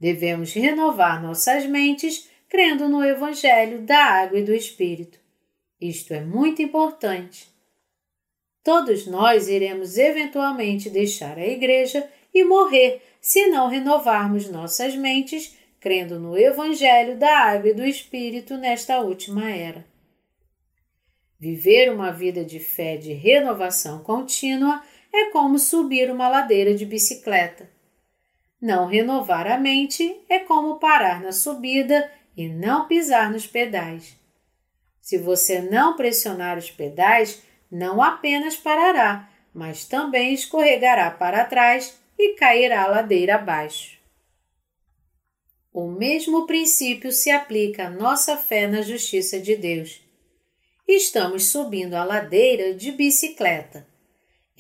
Devemos 0.01 0.55
renovar 0.55 1.23
nossas 1.23 1.67
mentes 1.67 2.29
crendo 2.49 2.89
no 2.89 3.05
Evangelho 3.05 3.83
da 3.83 4.03
Água 4.03 4.39
e 4.39 4.43
do 4.43 4.55
Espírito. 4.55 5.19
Isto 5.81 6.15
é 6.15 6.21
muito 6.21 6.63
importante. 6.63 7.49
Todos 8.65 9.07
nós 9.07 9.49
iremos 9.49 9.99
eventualmente 9.99 10.89
deixar 10.89 11.39
a 11.39 11.47
Igreja 11.47 12.09
e 12.33 12.45
morrer 12.45 13.03
se 13.21 13.47
não 13.47 13.69
renovarmos 13.69 14.49
nossas 14.49 14.95
mentes 14.95 15.57
crendo 15.79 16.19
no 16.19 16.37
Evangelho 16.37 17.19
da 17.19 17.39
Água 17.39 17.71
e 17.71 17.75
do 17.75 17.85
Espírito 17.85 18.57
nesta 18.57 19.01
última 19.01 19.51
era. 19.51 19.85
Viver 21.39 21.91
uma 21.91 22.11
vida 22.11 22.45
de 22.45 22.59
fé 22.59 22.97
de 22.97 23.13
renovação 23.13 24.03
contínua 24.03 24.83
é 25.13 25.31
como 25.31 25.59
subir 25.59 26.11
uma 26.11 26.29
ladeira 26.29 26.75
de 26.75 26.85
bicicleta. 26.85 27.69
Não 28.61 28.87
renovar 28.87 29.47
a 29.47 29.59
mente 29.59 30.21
é 30.29 30.41
como 30.41 30.79
parar 30.79 31.21
na 31.23 31.33
subida 31.33 32.11
e 32.37 32.49
não 32.49 32.87
pisar 32.87 33.31
nos 33.31 33.47
pedais. 33.47 34.17
Se 35.01 35.17
você 35.17 35.63
não 35.63 35.97
pressionar 35.97 36.59
os 36.59 36.71
pedais, 36.71 37.43
não 37.71 38.03
apenas 38.03 38.57
parará, 38.57 39.31
mas 39.55 39.85
também 39.85 40.35
escorregará 40.35 41.11
para 41.11 41.45
trás 41.45 41.99
e 42.19 42.35
cairá 42.35 42.83
a 42.83 42.89
ladeira 42.89 43.37
abaixo. 43.37 43.99
O 45.73 45.87
mesmo 45.87 46.47
princípio 46.47 47.13
se 47.13 47.31
aplica 47.31 47.87
à 47.87 47.91
nossa 47.91 48.37
fé 48.37 48.67
na 48.67 48.83
justiça 48.83 49.41
de 49.41 49.57
Deus. 49.57 50.03
Estamos 50.87 51.47
subindo 51.47 51.95
a 51.95 52.05
ladeira 52.05 52.75
de 52.75 52.93
bicicleta. 52.93 53.87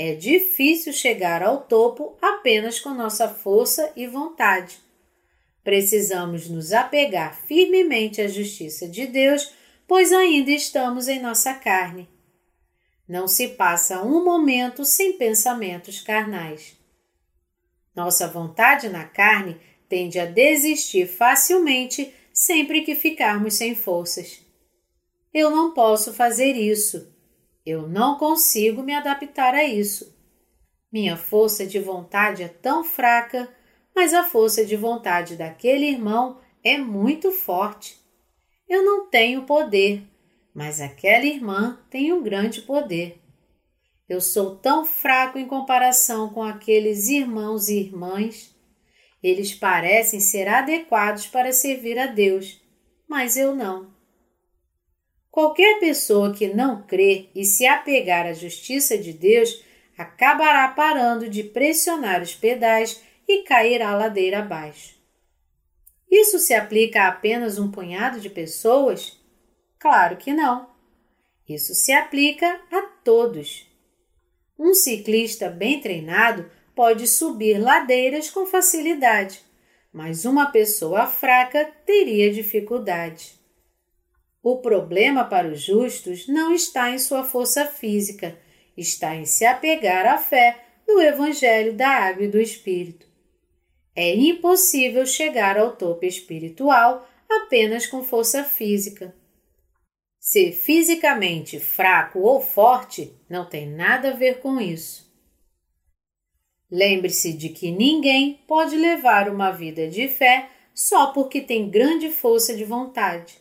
É 0.03 0.15
difícil 0.15 0.95
chegar 0.95 1.43
ao 1.43 1.61
topo 1.61 2.17
apenas 2.23 2.81
com 2.81 2.89
nossa 2.89 3.29
força 3.29 3.93
e 3.95 4.07
vontade. 4.07 4.79
Precisamos 5.63 6.49
nos 6.49 6.73
apegar 6.73 7.39
firmemente 7.43 8.23
à 8.23 8.27
justiça 8.27 8.89
de 8.89 9.07
Deus, 9.07 9.53
pois 9.87 10.11
ainda 10.11 10.53
estamos 10.53 11.07
em 11.07 11.21
nossa 11.21 11.53
carne. 11.53 12.09
Não 13.07 13.29
se 13.29 13.49
passa 13.49 14.03
um 14.03 14.25
momento 14.25 14.87
sem 14.87 15.19
pensamentos 15.19 16.01
carnais. 16.01 16.75
Nossa 17.95 18.27
vontade 18.27 18.89
na 18.89 19.05
carne 19.05 19.61
tende 19.87 20.19
a 20.19 20.25
desistir 20.25 21.09
facilmente 21.09 22.11
sempre 22.33 22.81
que 22.81 22.95
ficarmos 22.95 23.53
sem 23.53 23.75
forças. 23.75 24.41
Eu 25.35 25.51
não 25.51 25.75
posso 25.75 26.15
fazer 26.15 26.55
isso. 26.55 27.20
Eu 27.65 27.89
não 27.89 28.17
consigo 28.17 28.83
me 28.83 28.95
adaptar 28.95 29.55
a 29.55 29.65
isso. 29.65 30.17
Minha 30.93 31.17
força 31.17 31.67
de 31.67 31.79
vontade 31.79 32.43
é 32.43 32.49
tão 32.49 32.83
fraca, 32.83 33.49
mas 33.95 34.15
a 34.15 34.25
força 34.25 34.65
de 34.65 34.77
vontade 34.77 35.37
daquele 35.37 35.87
irmão 35.87 36.41
é 36.65 36.79
muito 36.79 37.31
forte. 37.31 37.99
Eu 38.69 38.85
não 38.85 39.09
tenho 39.09 39.43
poder, 39.43 40.03
mas 40.55 40.81
aquela 40.81 41.25
irmã 41.25 41.79
tem 41.91 42.13
um 42.13 42.23
grande 42.23 42.63
poder. 42.63 43.21
Eu 44.09 44.21
sou 44.21 44.57
tão 44.57 44.85
fraco 44.85 45.39
em 45.39 45.47
comparação 45.47 46.31
com 46.31 46.43
aqueles 46.43 47.09
irmãos 47.09 47.69
e 47.69 47.79
irmãs. 47.79 48.53
Eles 49.23 49.55
parecem 49.55 50.19
ser 50.19 50.49
adequados 50.49 51.27
para 51.27 51.53
servir 51.53 51.99
a 51.99 52.07
Deus, 52.07 52.61
mas 53.07 53.37
eu 53.37 53.55
não. 53.55 54.00
Qualquer 55.31 55.79
pessoa 55.79 56.35
que 56.35 56.49
não 56.49 56.83
crê 56.83 57.29
e 57.35 57.45
se 57.45 57.67
apegar 57.67 58.27
à 58.27 58.33
justiça 58.33 58.99
de 58.99 59.13
Deus 59.13 59.63
acabará 59.97 60.69
parando 60.69 61.29
de 61.29 61.45
pressionar 61.45 62.21
os 62.23 62.35
pedais 62.35 63.01
e 63.29 63.43
cair 63.43 63.81
a 63.83 63.95
ladeira 63.95 64.41
abaixo. 64.41 64.99
Isso 66.11 66.39
se 66.41 66.53
aplica 66.53 67.03
a 67.03 67.09
apenas 67.09 67.59
um 67.59 67.71
punhado 67.71 68.19
de 68.19 68.29
pessoas? 68.29 69.21
Claro 69.79 70.17
que 70.17 70.33
não. 70.33 70.69
Isso 71.49 71.75
se 71.75 71.93
aplica 71.93 72.61
a 72.71 72.83
todos. 73.05 73.69
Um 74.59 74.75
ciclista 74.75 75.49
bem 75.49 75.81
treinado 75.81 76.51
pode 76.75 77.07
subir 77.07 77.59
ladeiras 77.59 78.29
com 78.31 78.47
facilidade, 78.47 79.41
mas 79.93 80.25
uma 80.25 80.51
pessoa 80.51 81.07
fraca 81.07 81.65
teria 81.87 82.33
dificuldade. 82.33 83.40
O 84.43 84.59
problema 84.59 85.25
para 85.25 85.49
os 85.49 85.61
justos 85.61 86.27
não 86.27 86.55
está 86.55 86.91
em 86.91 86.99
sua 86.99 87.25
força 87.25 87.67
física, 87.67 88.39
está 88.77 89.15
em 89.15 89.27
se 89.27 89.45
apegar 89.45 90.07
à 90.07 90.17
fé 90.17 90.65
no 90.89 91.01
Evangelho 91.01 91.75
da 91.75 91.89
Água 91.89 92.25
e 92.25 92.29
do 92.29 92.41
Espírito. 92.41 93.07
É 93.95 94.15
impossível 94.15 95.05
chegar 95.05 95.59
ao 95.59 95.77
topo 95.77 96.07
espiritual 96.07 97.07
apenas 97.29 97.87
com 97.87 98.03
força 98.03 98.43
física. 98.43 99.15
Ser 100.19 100.53
fisicamente 100.53 101.61
fraco 101.61 102.21
ou 102.21 102.41
forte 102.41 103.13
não 103.29 103.49
tem 103.49 103.69
nada 103.69 104.11
a 104.11 104.17
ver 104.17 104.41
com 104.41 104.61
isso. 104.61 105.11
Lembre-se 106.71 107.33
de 107.33 107.49
que 107.51 107.71
ninguém 107.71 108.41
pode 108.47 108.77
levar 108.77 109.29
uma 109.29 109.51
vida 109.51 109.89
de 109.89 110.09
fé 110.09 110.49
só 110.73 111.13
porque 111.13 111.41
tem 111.41 111.69
grande 111.69 112.11
força 112.11 112.57
de 112.57 112.65
vontade. 112.65 113.39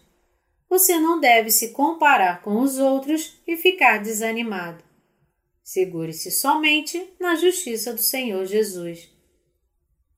Você 0.70 1.00
não 1.00 1.20
deve 1.20 1.50
se 1.50 1.70
comparar 1.70 2.42
com 2.42 2.62
os 2.62 2.78
outros 2.78 3.42
e 3.48 3.58
ficar 3.58 3.98
desanimado. 3.98 4.84
Segure-se 5.64 6.32
somente 6.32 7.12
na 7.20 7.36
justiça 7.36 7.94
do 7.94 8.02
Senhor 8.02 8.46
Jesus. 8.46 9.10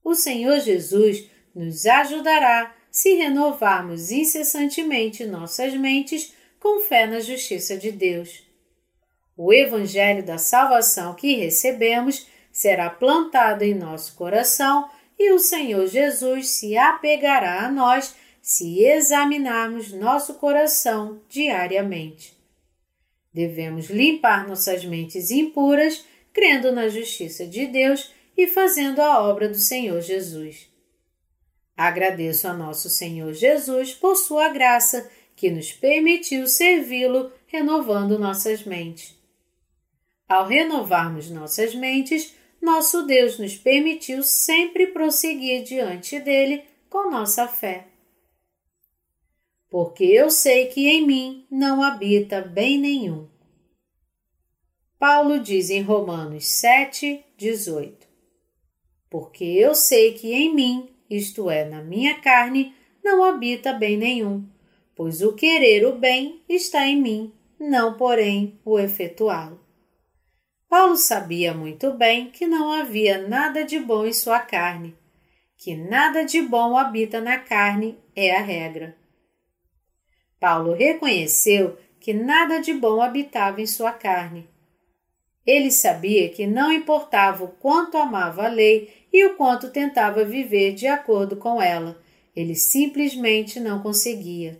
O 0.03 0.13
Senhor 0.13 0.59
Jesus 0.59 1.29
nos 1.55 1.85
ajudará 1.85 2.75
se 2.91 3.13
renovarmos 3.13 4.11
incessantemente 4.11 5.25
nossas 5.25 5.73
mentes 5.73 6.33
com 6.59 6.81
fé 6.81 7.07
na 7.07 7.19
justiça 7.19 7.77
de 7.77 7.91
Deus. 7.91 8.43
O 9.37 9.53
Evangelho 9.53 10.23
da 10.23 10.37
salvação 10.37 11.15
que 11.15 11.35
recebemos 11.35 12.27
será 12.51 12.89
plantado 12.89 13.63
em 13.63 13.73
nosso 13.73 14.15
coração 14.15 14.89
e 15.17 15.31
o 15.31 15.39
Senhor 15.39 15.87
Jesus 15.87 16.49
se 16.49 16.77
apegará 16.77 17.65
a 17.65 17.71
nós 17.71 18.15
se 18.41 18.83
examinarmos 18.83 19.91
nosso 19.93 20.33
coração 20.35 21.21
diariamente. 21.29 22.35
Devemos 23.33 23.89
limpar 23.89 24.47
nossas 24.47 24.83
mentes 24.83 25.31
impuras, 25.31 26.03
crendo 26.33 26.71
na 26.71 26.89
justiça 26.89 27.45
de 27.45 27.67
Deus 27.67 28.11
e 28.35 28.47
fazendo 28.47 28.99
a 28.99 29.21
obra 29.21 29.47
do 29.47 29.57
Senhor 29.57 30.01
Jesus. 30.01 30.69
Agradeço 31.77 32.47
a 32.47 32.53
nosso 32.53 32.89
Senhor 32.89 33.33
Jesus 33.33 33.93
por 33.93 34.15
sua 34.15 34.49
graça, 34.49 35.09
que 35.35 35.49
nos 35.49 35.71
permitiu 35.71 36.45
servi-lo, 36.47 37.31
renovando 37.47 38.19
nossas 38.19 38.63
mentes. 38.63 39.15
Ao 40.27 40.47
renovarmos 40.47 41.29
nossas 41.29 41.73
mentes, 41.73 42.35
nosso 42.61 43.03
Deus 43.03 43.39
nos 43.39 43.55
permitiu 43.55 44.23
sempre 44.23 44.87
prosseguir 44.87 45.63
diante 45.63 46.19
dele 46.19 46.63
com 46.89 47.09
nossa 47.09 47.47
fé. 47.47 47.90
Porque 49.71 50.03
eu 50.03 50.29
sei 50.29 50.65
que 50.65 50.89
em 50.89 51.07
mim 51.07 51.47
não 51.49 51.81
habita 51.81 52.41
bem 52.41 52.77
nenhum. 52.77 53.29
Paulo 54.99 55.39
diz 55.39 55.69
em 55.69 55.81
Romanos 55.81 56.45
7, 56.45 57.23
18: 57.37 58.05
Porque 59.09 59.45
eu 59.45 59.73
sei 59.73 60.11
que 60.11 60.33
em 60.33 60.53
mim, 60.53 60.89
isto 61.09 61.49
é, 61.49 61.63
na 61.63 61.81
minha 61.81 62.19
carne, 62.19 62.75
não 63.01 63.23
habita 63.23 63.71
bem 63.71 63.95
nenhum, 63.95 64.45
pois 64.93 65.21
o 65.21 65.31
querer 65.31 65.85
o 65.85 65.97
bem 65.97 66.43
está 66.49 66.85
em 66.85 67.01
mim, 67.01 67.33
não, 67.57 67.95
porém, 67.95 68.59
o 68.65 68.77
efetuá-lo. 68.77 69.57
Paulo 70.67 70.97
sabia 70.97 71.53
muito 71.53 71.93
bem 71.93 72.29
que 72.29 72.45
não 72.45 72.73
havia 72.73 73.25
nada 73.25 73.63
de 73.63 73.79
bom 73.79 74.05
em 74.05 74.11
sua 74.11 74.41
carne, 74.41 74.97
que 75.55 75.77
nada 75.77 76.25
de 76.25 76.41
bom 76.41 76.75
habita 76.77 77.21
na 77.21 77.39
carne 77.39 77.97
é 78.13 78.35
a 78.35 78.41
regra. 78.41 78.99
Paulo 80.41 80.73
reconheceu 80.73 81.77
que 81.99 82.13
nada 82.13 82.59
de 82.59 82.73
bom 82.73 83.01
habitava 83.01 83.61
em 83.61 83.65
sua 83.65 83.93
carne. 83.93 84.49
Ele 85.45 85.71
sabia 85.71 86.27
que 86.27 86.45
não 86.45 86.69
importava 86.69 87.45
o 87.45 87.47
quanto 87.47 87.95
amava 87.95 88.45
a 88.45 88.49
lei 88.49 89.05
e 89.13 89.23
o 89.23 89.35
quanto 89.35 89.69
tentava 89.69 90.25
viver 90.25 90.73
de 90.73 90.87
acordo 90.87 91.37
com 91.37 91.61
ela, 91.61 91.97
ele 92.35 92.55
simplesmente 92.55 93.59
não 93.59 93.81
conseguia. 93.81 94.59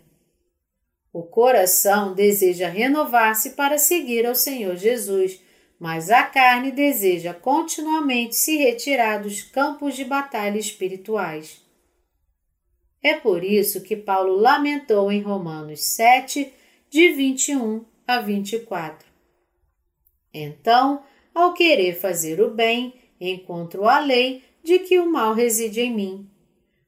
O 1.12 1.22
coração 1.22 2.14
deseja 2.14 2.68
renovar-se 2.68 3.50
para 3.50 3.76
seguir 3.76 4.24
ao 4.24 4.34
Senhor 4.34 4.76
Jesus 4.76 5.38
mas 5.82 6.10
a 6.10 6.22
carne 6.22 6.70
deseja 6.70 7.34
continuamente 7.34 8.36
se 8.36 8.56
retirar 8.56 9.20
dos 9.20 9.42
campos 9.42 9.96
de 9.96 10.04
batalha 10.04 10.56
espirituais. 10.56 11.60
É 13.02 13.14
por 13.14 13.42
isso 13.42 13.82
que 13.82 13.96
Paulo 13.96 14.36
lamentou 14.36 15.10
em 15.10 15.20
Romanos 15.20 15.82
7, 15.82 16.52
de 16.88 17.12
21 17.12 17.84
a 18.06 18.20
24. 18.20 19.06
Então, 20.32 21.02
ao 21.34 21.52
querer 21.52 21.94
fazer 21.94 22.40
o 22.40 22.50
bem, 22.50 22.94
encontro 23.20 23.88
a 23.88 23.98
lei 23.98 24.42
de 24.62 24.78
que 24.78 25.00
o 25.00 25.10
mal 25.10 25.34
reside 25.34 25.80
em 25.80 25.92
mim. 25.92 26.30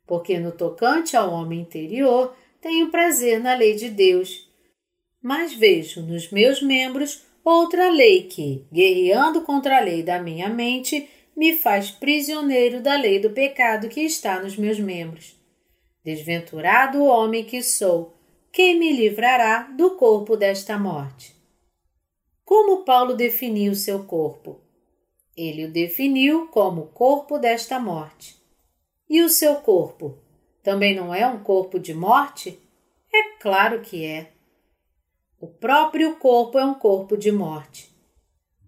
Porque 0.07 0.39
no 0.39 0.53
tocante 0.53 1.17
ao 1.17 1.33
homem 1.33 1.61
interior, 1.61 2.37
tenho 2.61 2.91
prazer 2.91 3.41
na 3.41 3.55
lei 3.55 3.75
de 3.75 3.91
Deus, 3.91 4.49
mas 5.23 5.55
vejo 5.55 6.03
nos 6.03 6.31
meus 6.31 6.63
membros 6.63 7.25
outra 7.45 7.91
lei 7.91 8.25
que, 8.25 8.65
guerreando 8.73 9.43
contra 9.43 9.79
a 9.79 9.81
lei 9.81 10.03
da 10.03 10.21
minha 10.21 10.49
mente, 10.49 11.09
me 11.37 11.57
faz 11.57 11.91
prisioneiro 11.91 12.81
da 12.81 12.97
lei 12.97 13.19
do 13.19 13.31
pecado 13.31 13.89
que 13.89 14.01
está 14.01 14.41
nos 14.41 14.57
meus 14.57 14.79
membros. 14.79 15.35
Desventurado 16.05 17.03
homem 17.03 17.45
que 17.45 17.63
sou, 17.63 18.13
quem 18.53 18.79
me 18.79 18.93
livrará 18.93 19.63
do 19.63 19.97
corpo 19.97 20.37
desta 20.37 20.79
morte? 20.79 21.35
Como 22.45 22.85
Paulo 22.85 23.15
definiu 23.15 23.75
seu 23.75 24.05
corpo? 24.05 24.61
Ele 25.35 25.65
o 25.65 25.73
definiu 25.73 26.49
como 26.49 26.89
corpo 26.89 27.39
desta 27.39 27.81
morte. 27.81 28.37
E 29.09 29.23
o 29.23 29.31
seu 29.31 29.57
corpo? 29.57 30.19
Também 30.63 30.95
não 30.95 31.15
é 31.15 31.27
um 31.27 31.43
corpo 31.43 31.79
de 31.79 31.95
morte? 31.95 32.61
É 33.11 33.39
claro 33.41 33.81
que 33.81 34.05
é. 34.05 34.31
O 35.41 35.47
próprio 35.47 36.17
corpo 36.17 36.59
é 36.59 36.65
um 36.67 36.75
corpo 36.75 37.17
de 37.17 37.33
morte. 37.33 37.91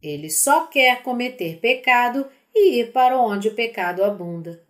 Ele 0.03 0.31
só 0.31 0.67
quer 0.69 1.03
cometer 1.03 1.59
pecado 1.61 2.27
e 2.55 2.81
ir 2.81 2.93
para 2.93 3.21
onde 3.21 3.49
o 3.49 3.55
pecado 3.55 4.03
abunda. 4.03 4.65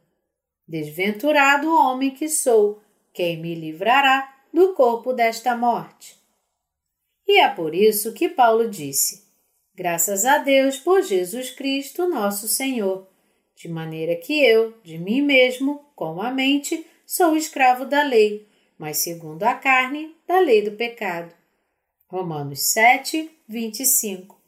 Desventurado 0.69 1.73
homem 1.73 2.11
que 2.11 2.29
sou, 2.29 2.83
quem 3.13 3.41
me 3.41 3.55
livrará 3.55 4.37
do 4.53 4.75
corpo 4.75 5.13
desta 5.13 5.57
morte? 5.57 6.17
E 7.27 7.39
é 7.41 7.49
por 7.49 7.75
isso 7.75 8.13
que 8.13 8.29
Paulo 8.29 8.69
disse: 8.69 9.27
Graças 9.75 10.25
a 10.25 10.39
Deus 10.39 10.79
por 10.79 11.03
Jesus 11.03 11.51
Cristo, 11.51 12.09
nosso 12.09 12.49
Senhor, 12.49 13.07
de 13.55 13.69
maneira 13.69 14.17
que 14.17 14.45
eu, 14.45 14.75
de 14.83 14.99
mim 14.99 15.23
mesmo, 15.23 15.85
com 15.95 16.21
a 16.21 16.31
mente, 16.31 16.85
sou 17.07 17.37
escravo 17.37 17.85
da 17.85 18.03
lei, 18.03 18.49
mas 18.77 18.99
segundo 18.99 19.45
a 19.45 19.55
carne, 19.55 20.17
da 20.27 20.41
lei 20.41 20.63
do 20.63 20.73
pecado. 20.73 21.33
Romanos 22.09 22.61
7, 22.61 23.31
25. 23.49 24.41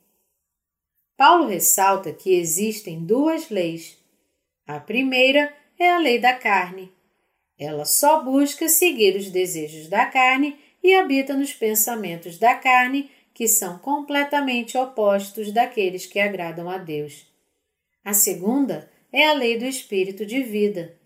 Paulo 1.16 1.46
ressalta 1.46 2.12
que 2.12 2.34
existem 2.34 3.04
duas 3.04 3.50
leis. 3.50 3.98
A 4.66 4.78
primeira 4.78 5.52
é 5.78 5.90
a 5.90 5.98
lei 5.98 6.18
da 6.18 6.34
carne. 6.34 6.92
Ela 7.58 7.84
só 7.84 8.22
busca 8.22 8.68
seguir 8.68 9.16
os 9.16 9.30
desejos 9.30 9.88
da 9.88 10.06
carne 10.06 10.58
e 10.82 10.94
habita 10.94 11.34
nos 11.34 11.52
pensamentos 11.52 12.38
da 12.38 12.54
carne, 12.54 13.10
que 13.34 13.46
são 13.46 13.78
completamente 13.78 14.76
opostos 14.76 15.52
daqueles 15.52 16.06
que 16.06 16.18
agradam 16.18 16.68
a 16.68 16.78
Deus. 16.78 17.26
A 18.04 18.12
segunda 18.12 18.90
é 19.12 19.26
a 19.26 19.32
lei 19.32 19.58
do 19.58 19.64
espírito 19.64 20.26
de 20.26 20.42
vida. 20.42 20.96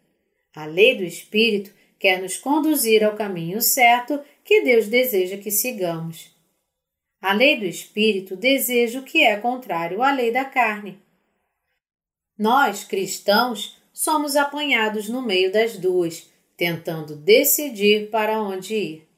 A 0.54 0.64
lei 0.64 0.96
do 0.96 1.04
espírito 1.04 1.72
quer 1.98 2.20
nos 2.20 2.36
conduzir 2.36 3.04
ao 3.04 3.16
caminho 3.16 3.60
certo 3.60 4.20
que 4.44 4.62
Deus 4.62 4.88
deseja 4.88 5.36
que 5.36 5.50
sigamos. 5.50 6.34
A 7.20 7.32
lei 7.32 7.58
do 7.58 7.64
espírito 7.64 8.34
deseja 8.34 8.98
o 8.98 9.04
que 9.04 9.22
é 9.22 9.36
contrário 9.36 10.02
à 10.02 10.12
lei 10.12 10.32
da 10.32 10.44
carne. 10.44 10.98
Nós, 12.36 12.82
cristãos, 12.82 13.80
somos 13.92 14.36
apanhados 14.36 15.08
no 15.08 15.22
meio 15.22 15.52
das 15.52 15.76
duas, 15.76 16.30
tentando 16.56 17.16
decidir 17.16 18.10
para 18.10 18.40
onde 18.40 18.74
ir. 18.74 19.08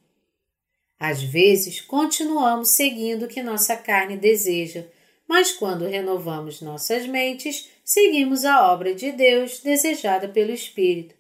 Às 0.99 1.23
vezes, 1.23 1.81
continuamos 1.81 2.71
seguindo 2.71 3.25
o 3.25 3.29
que 3.29 3.43
nossa 3.43 3.77
carne 3.77 4.17
deseja, 4.17 4.87
mas 5.29 5.53
quando 5.53 5.87
renovamos 5.87 6.61
nossas 6.61 7.07
mentes, 7.07 7.69
seguimos 7.85 8.45
a 8.45 8.73
obra 8.73 8.95
de 8.95 9.13
Deus 9.13 9.61
desejada 9.61 10.29
pelo 10.29 10.53
Espírito. 10.53 11.15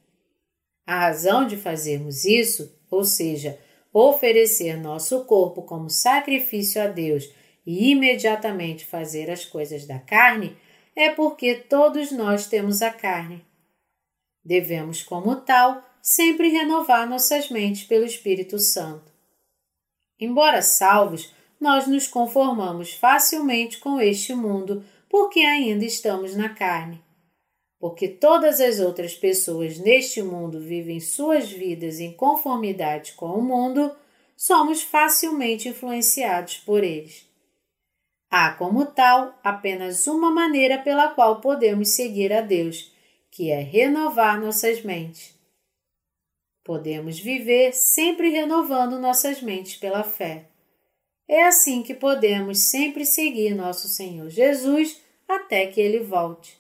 A 0.87 1.01
razão 1.01 1.47
de 1.47 1.57
fazermos 1.57 2.25
isso, 2.25 2.79
ou 2.91 3.05
seja, 3.05 3.59
oferecer 3.93 4.77
nosso 4.77 5.25
corpo 5.25 5.63
como 5.63 5.89
sacrifício 5.89 6.83
a 6.83 6.87
Deus 6.87 7.31
e 7.67 7.91
imediatamente 7.91 8.85
fazer 8.85 9.31
as 9.31 9.45
coisas 9.45 9.87
da 9.87 9.99
carne, 9.99 10.57
é 10.97 11.11
porque 11.11 11.55
todos 11.55 12.13
nós 12.13 12.47
temos 12.47 12.83
a 12.83 12.91
carne. 12.91 13.45
Devemos, 14.45 15.03
como 15.03 15.37
tal, 15.37 15.83
sempre 16.03 16.49
renovar 16.49 17.09
nossas 17.09 17.51
mentes 17.51 17.85
pelo 17.85 18.05
Espírito 18.05 18.59
Santo. 18.59 19.13
Embora 20.21 20.63
salvos, 20.63 21.33
nós 21.61 21.87
nos 21.87 22.07
conformamos 22.07 22.93
facilmente 22.93 23.79
com 23.79 24.01
este 24.01 24.35
mundo 24.35 24.85
porque 25.09 25.41
ainda 25.41 25.85
estamos 25.85 26.37
na 26.37 26.49
carne. 26.49 27.03
Porque 27.79 28.09
todas 28.09 28.61
as 28.61 28.81
outras 28.81 29.15
pessoas 29.15 29.79
neste 29.79 30.23
mundo 30.23 30.61
vivem 30.61 31.01
suas 31.01 31.51
vidas 31.51 32.01
em 32.01 32.13
conformidade 32.13 33.13
com 33.13 33.27
o 33.27 33.43
mundo, 33.43 33.95
somos 34.37 34.83
facilmente 34.83 35.69
influenciados 35.69 36.59
por 36.59 36.83
eles. 36.83 37.27
Há, 38.37 38.51
como 38.51 38.85
tal, 38.85 39.39
apenas 39.45 40.09
uma 40.09 40.29
maneira 40.29 40.79
pela 40.79 41.07
qual 41.07 41.41
podemos 41.41 41.91
seguir 41.91 42.33
a 42.33 42.41
Deus, 42.41 42.93
que 43.31 43.49
é 43.49 43.61
renovar 43.61 44.41
nossas 44.41 44.83
mentes. 44.83 45.39
Podemos 46.65 47.17
viver 47.17 47.73
sempre 47.73 48.31
renovando 48.31 48.99
nossas 48.99 49.41
mentes 49.41 49.77
pela 49.77 50.03
fé. 50.03 50.47
É 51.29 51.47
assim 51.47 51.81
que 51.81 51.95
podemos 51.95 52.59
sempre 52.59 53.07
seguir 53.07 53.55
nosso 53.55 53.87
Senhor 53.87 54.29
Jesus 54.29 55.01
até 55.29 55.69
que 55.69 55.81
ele 55.81 56.01
volte. 56.01 56.59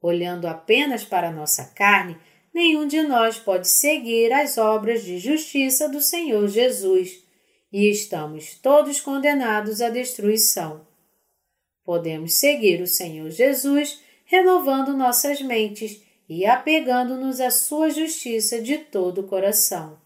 Olhando 0.00 0.48
apenas 0.48 1.04
para 1.04 1.30
nossa 1.30 1.66
carne, 1.74 2.16
nenhum 2.54 2.86
de 2.86 3.02
nós 3.02 3.38
pode 3.38 3.68
seguir 3.68 4.32
as 4.32 4.56
obras 4.56 5.04
de 5.04 5.18
justiça 5.18 5.86
do 5.86 6.00
Senhor 6.00 6.48
Jesus 6.48 7.25
e 7.76 7.90
estamos 7.90 8.54
todos 8.54 9.02
condenados 9.02 9.82
à 9.82 9.90
destruição. 9.90 10.86
Podemos 11.84 12.32
seguir 12.32 12.80
o 12.80 12.86
Senhor 12.86 13.28
Jesus 13.28 14.00
renovando 14.24 14.96
nossas 14.96 15.42
mentes 15.42 16.02
e 16.26 16.46
apegando-nos 16.46 17.38
à 17.38 17.50
sua 17.50 17.90
justiça 17.90 18.62
de 18.62 18.78
todo 18.78 19.20
o 19.20 19.26
coração. 19.28 20.00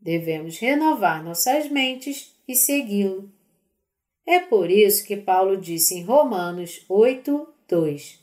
Devemos 0.00 0.56
renovar 0.56 1.22
nossas 1.22 1.68
mentes 1.68 2.34
e 2.48 2.54
segui-lo. 2.54 3.30
É 4.26 4.40
por 4.40 4.70
isso 4.70 5.04
que 5.04 5.14
Paulo 5.14 5.58
disse 5.58 5.96
em 5.96 6.04
Romanos 6.04 6.86
8, 6.88 7.48
2: 7.68 8.18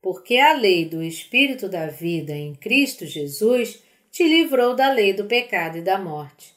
Porque 0.00 0.36
a 0.36 0.52
lei 0.52 0.84
do 0.84 1.02
Espírito 1.02 1.68
da 1.68 1.88
vida 1.88 2.32
em 2.32 2.54
Cristo 2.54 3.04
Jesus 3.04 3.82
te 4.12 4.22
livrou 4.22 4.76
da 4.76 4.92
lei 4.92 5.14
do 5.14 5.24
pecado 5.24 5.78
e 5.78 5.82
da 5.82 5.98
morte. 5.98 6.51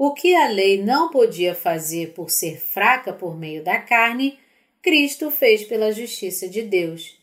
O 0.00 0.14
que 0.14 0.32
a 0.36 0.46
lei 0.46 0.80
não 0.80 1.10
podia 1.10 1.56
fazer 1.56 2.12
por 2.12 2.30
ser 2.30 2.56
fraca 2.56 3.12
por 3.12 3.36
meio 3.36 3.64
da 3.64 3.80
carne, 3.80 4.38
Cristo 4.80 5.28
fez 5.28 5.64
pela 5.64 5.90
justiça 5.90 6.48
de 6.48 6.62
Deus. 6.62 7.18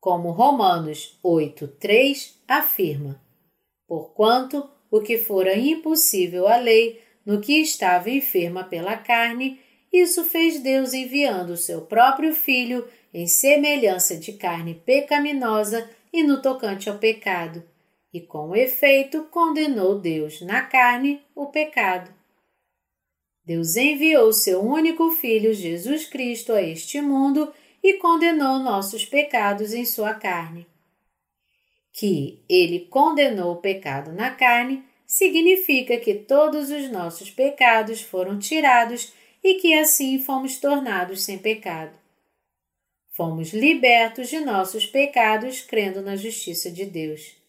Como 0.00 0.32
Romanos 0.32 1.16
8:3 1.22 2.34
afirma: 2.48 3.22
Porquanto 3.86 4.68
o 4.90 5.00
que 5.00 5.16
fora 5.16 5.56
impossível 5.56 6.48
à 6.48 6.56
lei, 6.56 7.00
no 7.24 7.40
que 7.40 7.60
estava 7.60 8.10
enferma 8.10 8.64
pela 8.64 8.96
carne, 8.96 9.60
isso 9.92 10.24
fez 10.24 10.58
Deus 10.58 10.92
enviando 10.92 11.50
o 11.50 11.56
seu 11.56 11.82
próprio 11.82 12.34
filho 12.34 12.88
em 13.14 13.28
semelhança 13.28 14.16
de 14.16 14.32
carne 14.32 14.74
pecaminosa 14.74 15.88
e 16.12 16.24
no 16.24 16.42
tocante 16.42 16.90
ao 16.90 16.98
pecado, 16.98 17.62
e 18.12 18.20
com 18.20 18.54
efeito 18.54 19.24
condenou 19.24 19.98
Deus 19.98 20.40
na 20.40 20.62
carne 20.62 21.22
o 21.34 21.46
pecado. 21.46 22.12
Deus 23.44 23.76
enviou 23.76 24.32
seu 24.32 24.60
único 24.60 25.10
Filho 25.12 25.52
Jesus 25.54 26.06
Cristo 26.06 26.52
a 26.52 26.62
este 26.62 27.00
mundo 27.00 27.52
e 27.82 27.94
condenou 27.94 28.58
nossos 28.58 29.04
pecados 29.04 29.72
em 29.72 29.84
sua 29.84 30.14
carne. 30.14 30.66
Que 31.92 32.42
ele 32.48 32.80
condenou 32.80 33.54
o 33.54 33.60
pecado 33.60 34.12
na 34.12 34.30
carne 34.30 34.84
significa 35.06 35.96
que 35.96 36.14
todos 36.14 36.70
os 36.70 36.88
nossos 36.90 37.30
pecados 37.30 38.00
foram 38.00 38.38
tirados 38.38 39.12
e 39.42 39.54
que 39.54 39.74
assim 39.74 40.20
fomos 40.20 40.58
tornados 40.58 41.22
sem 41.22 41.38
pecado. 41.38 41.98
Fomos 43.08 43.52
libertos 43.52 44.28
de 44.28 44.38
nossos 44.38 44.86
pecados 44.86 45.60
crendo 45.60 46.00
na 46.00 46.14
justiça 46.14 46.70
de 46.70 46.84
Deus. 46.84 47.39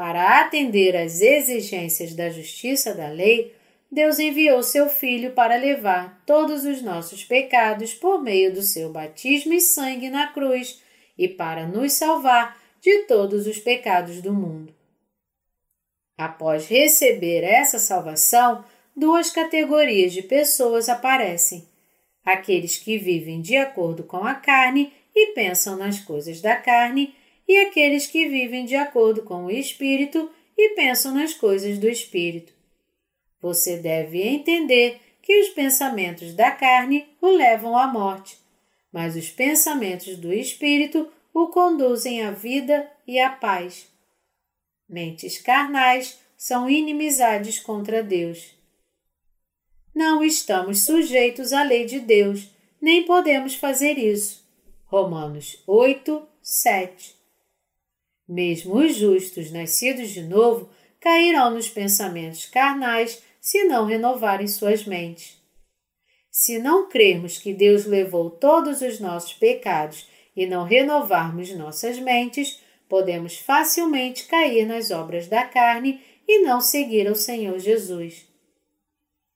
Para 0.00 0.40
atender 0.40 0.96
às 0.96 1.20
exigências 1.20 2.14
da 2.14 2.30
justiça 2.30 2.94
da 2.94 3.08
lei, 3.08 3.54
Deus 3.92 4.18
enviou 4.18 4.62
seu 4.62 4.88
Filho 4.88 5.32
para 5.32 5.56
levar 5.56 6.22
todos 6.24 6.64
os 6.64 6.80
nossos 6.80 7.22
pecados 7.22 7.92
por 7.92 8.18
meio 8.22 8.50
do 8.50 8.62
seu 8.62 8.90
batismo 8.90 9.52
e 9.52 9.60
sangue 9.60 10.08
na 10.08 10.28
cruz 10.28 10.80
e 11.18 11.28
para 11.28 11.66
nos 11.66 11.92
salvar 11.92 12.58
de 12.80 13.00
todos 13.00 13.46
os 13.46 13.58
pecados 13.58 14.22
do 14.22 14.32
mundo. 14.32 14.74
Após 16.16 16.66
receber 16.66 17.44
essa 17.44 17.78
salvação, 17.78 18.64
duas 18.96 19.28
categorias 19.28 20.14
de 20.14 20.22
pessoas 20.22 20.88
aparecem: 20.88 21.68
aqueles 22.24 22.78
que 22.78 22.96
vivem 22.96 23.42
de 23.42 23.54
acordo 23.58 24.02
com 24.04 24.24
a 24.24 24.34
carne 24.34 24.94
e 25.14 25.34
pensam 25.34 25.76
nas 25.76 26.00
coisas 26.00 26.40
da 26.40 26.56
carne, 26.56 27.14
e 27.50 27.56
aqueles 27.66 28.06
que 28.06 28.28
vivem 28.28 28.64
de 28.64 28.76
acordo 28.76 29.24
com 29.24 29.46
o 29.46 29.50
Espírito 29.50 30.30
e 30.56 30.76
pensam 30.76 31.12
nas 31.12 31.34
coisas 31.34 31.78
do 31.78 31.88
Espírito. 31.88 32.52
Você 33.42 33.76
deve 33.78 34.22
entender 34.22 35.00
que 35.20 35.40
os 35.40 35.48
pensamentos 35.48 36.32
da 36.32 36.52
carne 36.52 37.08
o 37.20 37.26
levam 37.26 37.76
à 37.76 37.88
morte, 37.88 38.38
mas 38.92 39.16
os 39.16 39.30
pensamentos 39.30 40.16
do 40.16 40.32
Espírito 40.32 41.10
o 41.34 41.48
conduzem 41.48 42.22
à 42.22 42.30
vida 42.30 42.88
e 43.04 43.18
à 43.18 43.30
paz. 43.30 43.88
Mentes 44.88 45.36
carnais 45.36 46.20
são 46.36 46.70
inimizades 46.70 47.58
contra 47.58 48.00
Deus. 48.00 48.54
Não 49.92 50.22
estamos 50.22 50.84
sujeitos 50.84 51.52
à 51.52 51.64
lei 51.64 51.84
de 51.84 51.98
Deus, 51.98 52.48
nem 52.80 53.04
podemos 53.04 53.56
fazer 53.56 53.98
isso. 53.98 54.48
Romanos 54.86 55.60
8, 55.66 56.22
7. 56.40 57.19
Mesmo 58.32 58.76
os 58.76 58.94
justos 58.94 59.50
nascidos 59.50 60.10
de 60.10 60.22
novo 60.22 60.70
cairão 61.00 61.50
nos 61.50 61.68
pensamentos 61.68 62.46
carnais 62.46 63.20
se 63.40 63.64
não 63.64 63.86
renovarem 63.86 64.46
suas 64.46 64.84
mentes. 64.84 65.36
Se 66.30 66.60
não 66.60 66.88
crermos 66.88 67.38
que 67.38 67.52
Deus 67.52 67.86
levou 67.86 68.30
todos 68.30 68.82
os 68.82 69.00
nossos 69.00 69.32
pecados 69.32 70.06
e 70.36 70.46
não 70.46 70.62
renovarmos 70.62 71.50
nossas 71.56 71.98
mentes, 71.98 72.60
podemos 72.88 73.36
facilmente 73.36 74.28
cair 74.28 74.64
nas 74.64 74.92
obras 74.92 75.26
da 75.26 75.44
carne 75.44 76.00
e 76.28 76.38
não 76.38 76.60
seguir 76.60 77.08
ao 77.08 77.16
Senhor 77.16 77.58
Jesus. 77.58 78.28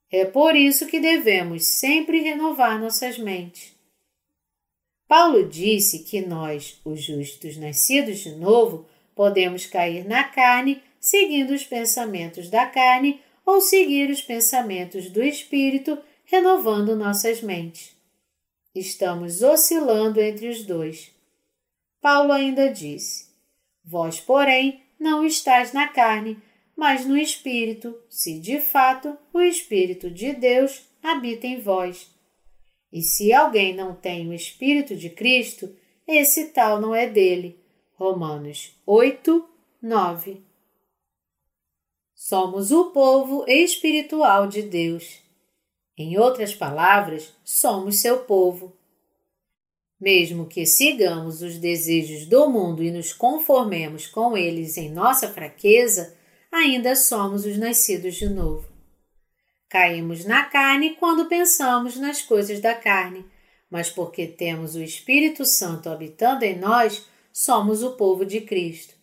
É 0.08 0.24
por 0.24 0.54
isso 0.54 0.86
que 0.86 1.00
devemos 1.00 1.66
sempre 1.66 2.20
renovar 2.20 2.80
nossas 2.80 3.18
mentes. 3.18 3.73
Paulo 5.06 5.46
disse 5.48 6.00
que 6.00 6.20
nós, 6.20 6.80
os 6.84 7.02
justos 7.02 7.56
nascidos 7.56 8.20
de 8.20 8.34
novo, 8.36 8.86
podemos 9.14 9.66
cair 9.66 10.06
na 10.06 10.24
carne 10.24 10.82
seguindo 10.98 11.52
os 11.52 11.64
pensamentos 11.64 12.48
da 12.48 12.64
carne 12.64 13.20
ou 13.44 13.60
seguir 13.60 14.08
os 14.10 14.22
pensamentos 14.22 15.10
do 15.10 15.22
espírito, 15.22 15.98
renovando 16.24 16.96
nossas 16.96 17.42
mentes. 17.42 17.94
Estamos 18.74 19.42
oscilando 19.42 20.20
entre 20.20 20.48
os 20.48 20.64
dois. 20.64 21.12
Paulo 22.00 22.32
ainda 22.32 22.70
disse: 22.70 23.28
Vós, 23.84 24.18
porém, 24.18 24.82
não 24.98 25.26
estáis 25.26 25.74
na 25.74 25.88
carne, 25.88 26.38
mas 26.74 27.04
no 27.04 27.16
espírito, 27.16 27.94
se 28.08 28.40
de 28.40 28.60
fato 28.60 29.16
o 29.32 29.40
espírito 29.40 30.10
de 30.10 30.32
Deus 30.32 30.82
habita 31.02 31.46
em 31.46 31.60
vós. 31.60 32.10
E 32.94 33.02
se 33.02 33.32
alguém 33.32 33.74
não 33.74 33.92
tem 33.92 34.28
o 34.28 34.32
Espírito 34.32 34.94
de 34.94 35.10
Cristo, 35.10 35.74
esse 36.06 36.50
tal 36.50 36.80
não 36.80 36.94
é 36.94 37.08
dele. 37.08 37.58
Romanos 37.94 38.72
8, 38.86 39.44
9. 39.82 40.40
Somos 42.14 42.70
o 42.70 42.92
povo 42.92 43.44
espiritual 43.48 44.46
de 44.46 44.62
Deus. 44.62 45.18
Em 45.98 46.16
outras 46.16 46.54
palavras, 46.54 47.34
somos 47.42 47.98
seu 47.98 48.20
povo. 48.20 48.72
Mesmo 50.00 50.46
que 50.46 50.64
sigamos 50.64 51.42
os 51.42 51.58
desejos 51.58 52.26
do 52.26 52.48
mundo 52.48 52.80
e 52.80 52.92
nos 52.92 53.12
conformemos 53.12 54.06
com 54.06 54.36
eles 54.36 54.76
em 54.76 54.88
nossa 54.88 55.26
fraqueza, 55.26 56.16
ainda 56.52 56.94
somos 56.94 57.44
os 57.44 57.58
nascidos 57.58 58.14
de 58.14 58.28
novo. 58.28 58.73
Caímos 59.74 60.24
na 60.24 60.44
carne 60.44 60.94
quando 61.00 61.26
pensamos 61.26 61.96
nas 61.96 62.22
coisas 62.22 62.60
da 62.60 62.76
carne, 62.76 63.26
mas 63.68 63.90
porque 63.90 64.24
temos 64.24 64.76
o 64.76 64.80
Espírito 64.80 65.44
Santo 65.44 65.88
habitando 65.88 66.44
em 66.44 66.56
nós, 66.56 67.08
somos 67.32 67.82
o 67.82 67.96
povo 67.96 68.24
de 68.24 68.40
Cristo. 68.42 68.94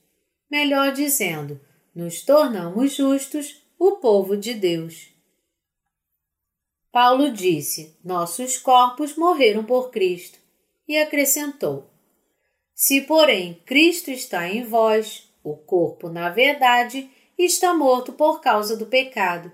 Melhor 0.50 0.94
dizendo, 0.94 1.60
nos 1.94 2.22
tornamos 2.22 2.94
justos, 2.94 3.62
o 3.78 3.98
povo 3.98 4.38
de 4.38 4.54
Deus. 4.54 5.10
Paulo 6.90 7.34
disse: 7.34 8.00
Nossos 8.02 8.58
corpos 8.58 9.18
morreram 9.18 9.66
por 9.66 9.92
Cristo, 9.92 10.40
e 10.88 10.98
acrescentou: 10.98 11.90
Se, 12.74 13.02
porém, 13.02 13.62
Cristo 13.66 14.10
está 14.10 14.48
em 14.48 14.64
vós, 14.64 15.30
o 15.44 15.58
corpo, 15.58 16.08
na 16.08 16.30
verdade, 16.30 17.12
está 17.38 17.74
morto 17.74 18.14
por 18.14 18.40
causa 18.40 18.78
do 18.78 18.86
pecado, 18.86 19.52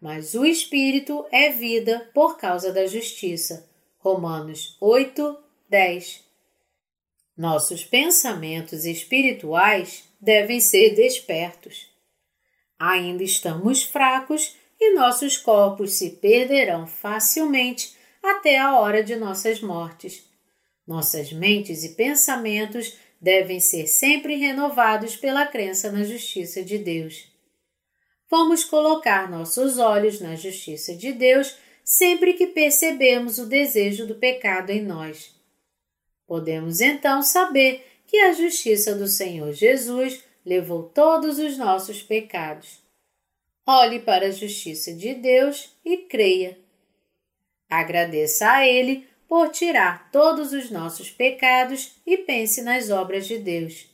mas 0.00 0.34
o 0.34 0.44
espírito 0.44 1.26
é 1.30 1.50
vida 1.50 2.10
por 2.14 2.38
causa 2.38 2.72
da 2.72 2.86
justiça. 2.86 3.68
Romanos 3.98 4.76
8, 4.80 5.36
10. 5.68 6.24
Nossos 7.36 7.84
pensamentos 7.84 8.84
espirituais, 8.84 10.04
devem 10.20 10.60
ser 10.60 10.94
despertos. 10.94 11.88
Ainda 12.78 13.22
estamos 13.22 13.82
fracos 13.82 14.56
e 14.78 14.94
nossos 14.94 15.36
corpos 15.36 15.94
se 15.94 16.10
perderão 16.10 16.86
facilmente 16.86 17.94
até 18.22 18.58
a 18.58 18.78
hora 18.78 19.02
de 19.02 19.16
nossas 19.16 19.60
mortes. 19.60 20.28
Nossas 20.86 21.32
mentes 21.32 21.84
e 21.84 21.90
pensamentos 21.90 22.98
devem 23.20 23.60
ser 23.60 23.86
sempre 23.86 24.36
renovados 24.36 25.16
pela 25.16 25.46
crença 25.46 25.92
na 25.92 26.02
justiça 26.02 26.62
de 26.62 26.78
Deus. 26.78 27.29
Vamos 28.30 28.62
colocar 28.62 29.28
nossos 29.28 29.78
olhos 29.78 30.20
na 30.20 30.36
justiça 30.36 30.94
de 30.94 31.12
Deus 31.12 31.56
sempre 31.84 32.34
que 32.34 32.46
percebemos 32.46 33.38
o 33.38 33.46
desejo 33.46 34.06
do 34.06 34.14
pecado 34.14 34.70
em 34.70 34.80
nós. 34.80 35.34
Podemos 36.26 36.80
então 36.80 37.22
saber 37.22 37.84
que 38.06 38.18
a 38.18 38.32
justiça 38.32 38.94
do 38.94 39.08
Senhor 39.08 39.52
Jesus 39.52 40.22
levou 40.46 40.84
todos 40.84 41.40
os 41.40 41.58
nossos 41.58 42.02
pecados. 42.02 42.78
Olhe 43.66 43.98
para 43.98 44.26
a 44.26 44.30
justiça 44.30 44.92
de 44.94 45.12
Deus 45.14 45.76
e 45.84 45.96
creia. 45.96 46.56
Agradeça 47.68 48.50
a 48.50 48.66
Ele 48.66 49.06
por 49.28 49.48
tirar 49.48 50.10
todos 50.10 50.52
os 50.52 50.70
nossos 50.70 51.10
pecados 51.10 51.96
e 52.06 52.16
pense 52.16 52.62
nas 52.62 52.90
obras 52.90 53.26
de 53.26 53.38
Deus. 53.38 53.86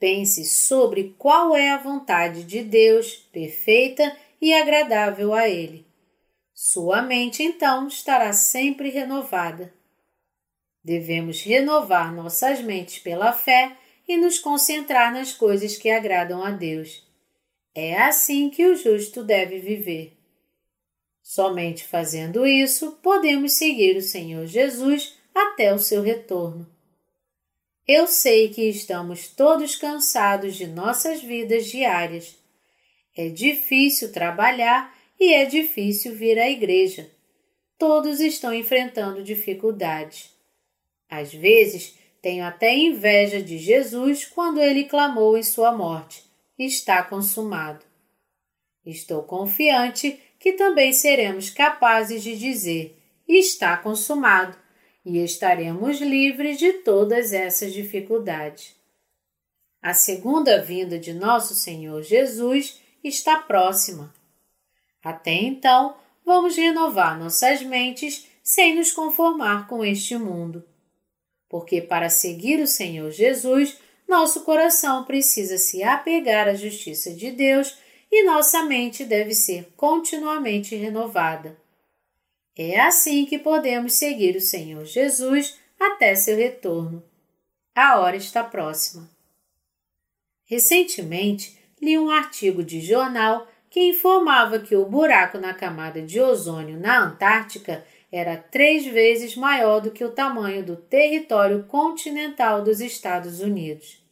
Pense 0.00 0.46
sobre 0.46 1.14
qual 1.18 1.54
é 1.54 1.70
a 1.70 1.76
vontade 1.76 2.42
de 2.42 2.64
Deus, 2.64 3.14
perfeita 3.30 4.16
e 4.40 4.54
agradável 4.54 5.34
a 5.34 5.46
Ele. 5.46 5.86
Sua 6.54 7.02
mente 7.02 7.42
então 7.42 7.86
estará 7.86 8.32
sempre 8.32 8.88
renovada. 8.88 9.72
Devemos 10.82 11.42
renovar 11.42 12.14
nossas 12.14 12.62
mentes 12.62 12.98
pela 12.98 13.34
fé 13.34 13.76
e 14.08 14.16
nos 14.16 14.38
concentrar 14.38 15.12
nas 15.12 15.34
coisas 15.34 15.76
que 15.76 15.90
agradam 15.90 16.42
a 16.42 16.50
Deus. 16.50 17.06
É 17.74 18.00
assim 18.00 18.48
que 18.48 18.64
o 18.66 18.74
justo 18.74 19.22
deve 19.22 19.58
viver. 19.58 20.16
Somente 21.22 21.84
fazendo 21.84 22.46
isso 22.46 22.92
podemos 23.02 23.52
seguir 23.52 23.98
o 23.98 24.02
Senhor 24.02 24.46
Jesus 24.46 25.18
até 25.34 25.74
o 25.74 25.78
seu 25.78 26.02
retorno. 26.02 26.79
Eu 27.86 28.06
sei 28.06 28.48
que 28.50 28.68
estamos 28.68 29.28
todos 29.28 29.76
cansados 29.76 30.56
de 30.56 30.66
nossas 30.66 31.22
vidas 31.22 31.66
diárias. 31.66 32.36
É 33.16 33.28
difícil 33.28 34.12
trabalhar 34.12 34.94
e 35.18 35.34
é 35.34 35.44
difícil 35.44 36.14
vir 36.14 36.38
à 36.38 36.48
igreja. 36.48 37.10
Todos 37.78 38.20
estão 38.20 38.54
enfrentando 38.54 39.22
dificuldades. 39.22 40.30
Às 41.08 41.32
vezes, 41.32 41.98
tenho 42.22 42.44
até 42.44 42.76
inveja 42.76 43.42
de 43.42 43.58
Jesus 43.58 44.24
quando 44.24 44.60
ele 44.60 44.84
clamou 44.84 45.36
em 45.36 45.42
sua 45.42 45.72
morte: 45.72 46.22
Está 46.58 47.02
consumado. 47.02 47.84
Estou 48.84 49.22
confiante 49.22 50.18
que 50.38 50.52
também 50.52 50.92
seremos 50.92 51.50
capazes 51.50 52.22
de 52.22 52.36
dizer: 52.36 52.96
Está 53.26 53.76
consumado, 53.76 54.56
e 55.04 55.18
estaremos 55.18 56.00
livres 56.00 56.58
de 56.58 56.72
todas 56.74 57.32
essas 57.32 57.72
dificuldades. 57.72 58.74
A 59.82 59.94
segunda 59.94 60.60
vinda 60.60 60.98
de 60.98 61.14
nosso 61.14 61.54
Senhor 61.54 62.02
Jesus 62.02 62.80
está 63.02 63.38
próxima. 63.38 64.12
Até 65.02 65.32
então, 65.32 65.96
vamos 66.24 66.54
renovar 66.56 67.18
nossas 67.18 67.62
mentes 67.62 68.26
sem 68.42 68.76
nos 68.76 68.92
conformar 68.92 69.66
com 69.66 69.84
este 69.84 70.16
mundo. 70.18 70.64
Porque 71.48 71.80
para 71.80 72.10
seguir 72.10 72.60
o 72.60 72.66
Senhor 72.66 73.10
Jesus, 73.10 73.78
nosso 74.06 74.42
coração 74.42 75.04
precisa 75.04 75.56
se 75.56 75.82
apegar 75.82 76.48
à 76.48 76.54
justiça 76.54 77.12
de 77.12 77.30
Deus 77.30 77.76
e 78.10 78.24
nossa 78.24 78.64
mente 78.64 79.04
deve 79.04 79.34
ser 79.34 79.72
continuamente 79.76 80.74
renovada. 80.74 81.59
É 82.62 82.78
assim 82.78 83.24
que 83.24 83.38
podemos 83.38 83.94
seguir 83.94 84.36
o 84.36 84.40
Senhor 84.40 84.84
Jesus 84.84 85.58
até 85.78 86.14
seu 86.14 86.36
retorno. 86.36 87.02
A 87.74 87.98
hora 87.98 88.16
está 88.16 88.44
próxima. 88.44 89.08
Recentemente, 90.44 91.58
li 91.80 91.96
um 91.96 92.10
artigo 92.10 92.62
de 92.62 92.82
jornal 92.82 93.48
que 93.70 93.80
informava 93.88 94.58
que 94.58 94.76
o 94.76 94.84
buraco 94.84 95.38
na 95.38 95.54
camada 95.54 96.02
de 96.02 96.20
ozônio 96.20 96.78
na 96.78 97.02
Antártica 97.02 97.82
era 98.12 98.36
três 98.36 98.84
vezes 98.84 99.34
maior 99.34 99.80
do 99.80 99.90
que 99.90 100.04
o 100.04 100.12
tamanho 100.12 100.62
do 100.62 100.76
território 100.76 101.64
continental 101.64 102.62
dos 102.62 102.82
Estados 102.82 103.40
Unidos. 103.40 104.04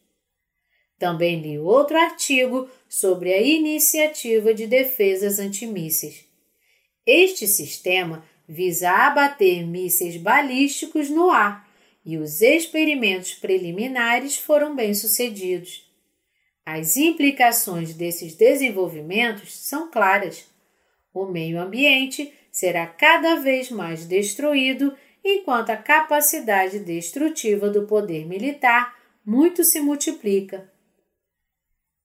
Também 0.98 1.38
li 1.42 1.58
outro 1.58 1.98
artigo 1.98 2.66
sobre 2.88 3.30
a 3.30 3.42
Iniciativa 3.42 4.54
de 4.54 4.66
Defesas 4.66 5.38
Antimísseis. 5.38 6.26
Este 7.04 7.46
sistema 7.46 8.22
visa 8.48 8.90
abater 8.90 9.66
mísseis 9.66 10.16
balísticos 10.16 11.10
no 11.10 11.30
ar 11.30 11.68
e 12.04 12.16
os 12.16 12.40
experimentos 12.40 13.34
preliminares 13.34 14.38
foram 14.38 14.74
bem-sucedidos. 14.74 15.86
As 16.64 16.96
implicações 16.96 17.92
desses 17.92 18.34
desenvolvimentos 18.34 19.54
são 19.54 19.90
claras. 19.90 20.46
O 21.12 21.26
meio 21.26 21.60
ambiente 21.60 22.32
será 22.50 22.86
cada 22.86 23.36
vez 23.36 23.70
mais 23.70 24.06
destruído 24.06 24.96
enquanto 25.22 25.70
a 25.70 25.76
capacidade 25.76 26.78
destrutiva 26.78 27.68
do 27.68 27.82
poder 27.86 28.26
militar 28.26 28.96
muito 29.24 29.62
se 29.62 29.80
multiplica. 29.80 30.70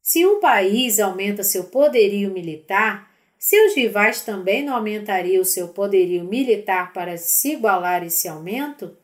Se 0.01 0.25
um 0.25 0.41
país 0.41 0.99
aumenta 0.99 1.43
seu 1.43 1.65
poderio 1.65 2.29
militar, 2.31 3.12
seus 3.45 3.75
rivais 3.75 4.21
também 4.21 4.63
não 4.63 4.73
aumentariam 4.73 5.41
o 5.41 5.45
seu 5.45 5.67
poderio 5.67 6.23
militar 6.23 6.93
para 6.93 7.17
se 7.17 7.51
igualar 7.51 8.01
esse 8.01 8.25
aumento? 8.25 8.97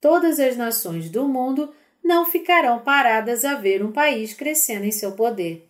Todas 0.00 0.40
as 0.40 0.56
nações 0.56 1.10
do 1.10 1.28
mundo 1.28 1.70
não 2.02 2.24
ficarão 2.24 2.78
paradas 2.78 3.44
a 3.44 3.56
ver 3.56 3.84
um 3.84 3.92
país 3.92 4.32
crescendo 4.32 4.86
em 4.86 4.90
seu 4.90 5.12
poder. 5.12 5.68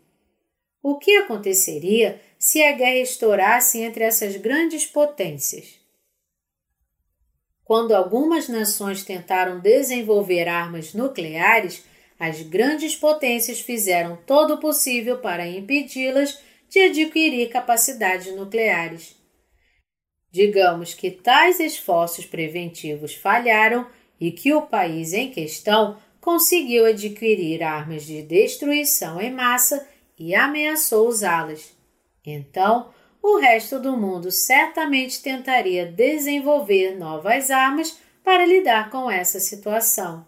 O 0.81 0.97
que 0.97 1.17
aconteceria 1.17 2.21
se 2.39 2.63
a 2.63 2.71
guerra 2.71 2.99
estourasse 2.99 3.81
entre 3.81 4.05
essas 4.05 4.37
grandes 4.37 4.87
potências? 4.87 5.75
Quando 7.65 7.97
algumas 7.97 8.49
nações 8.49 9.03
tentaram 9.03 9.59
desenvolver 9.59 10.47
armas 10.47 10.95
nucleares, 10.95 11.85
as 12.17 12.43
grandes 12.43 12.95
potências 12.95 13.59
fizeram 13.59 14.17
todo 14.25 14.55
o 14.55 14.61
possível 14.61 15.19
para 15.19 15.49
impedi-las 15.49 16.49
de 16.71 16.81
adquirir 16.81 17.51
capacidades 17.51 18.35
nucleares. 18.35 19.17
Digamos 20.31 20.95
que 20.95 21.11
tais 21.11 21.59
esforços 21.59 22.25
preventivos 22.25 23.13
falharam 23.13 23.87
e 24.21 24.31
que 24.31 24.55
o 24.55 24.63
país 24.63 25.13
em 25.13 25.31
questão 25.31 25.99
conseguiu 26.21 26.87
adquirir 26.87 27.63
armas 27.63 28.05
de 28.05 28.23
destruição 28.23 29.21
em 29.21 29.33
massa 29.33 29.85
e 30.17 30.35
ameaçou 30.35 31.09
usá-las. 31.09 31.77
Então, 32.25 32.91
o 33.21 33.39
resto 33.39 33.81
do 33.81 33.97
mundo 33.97 34.31
certamente 34.31 35.21
tentaria 35.21 35.91
desenvolver 35.91 36.97
novas 36.97 37.51
armas 37.51 37.99
para 38.23 38.47
lidar 38.47 38.91
com 38.91 39.11
essa 39.11 39.41
situação. 39.41 40.25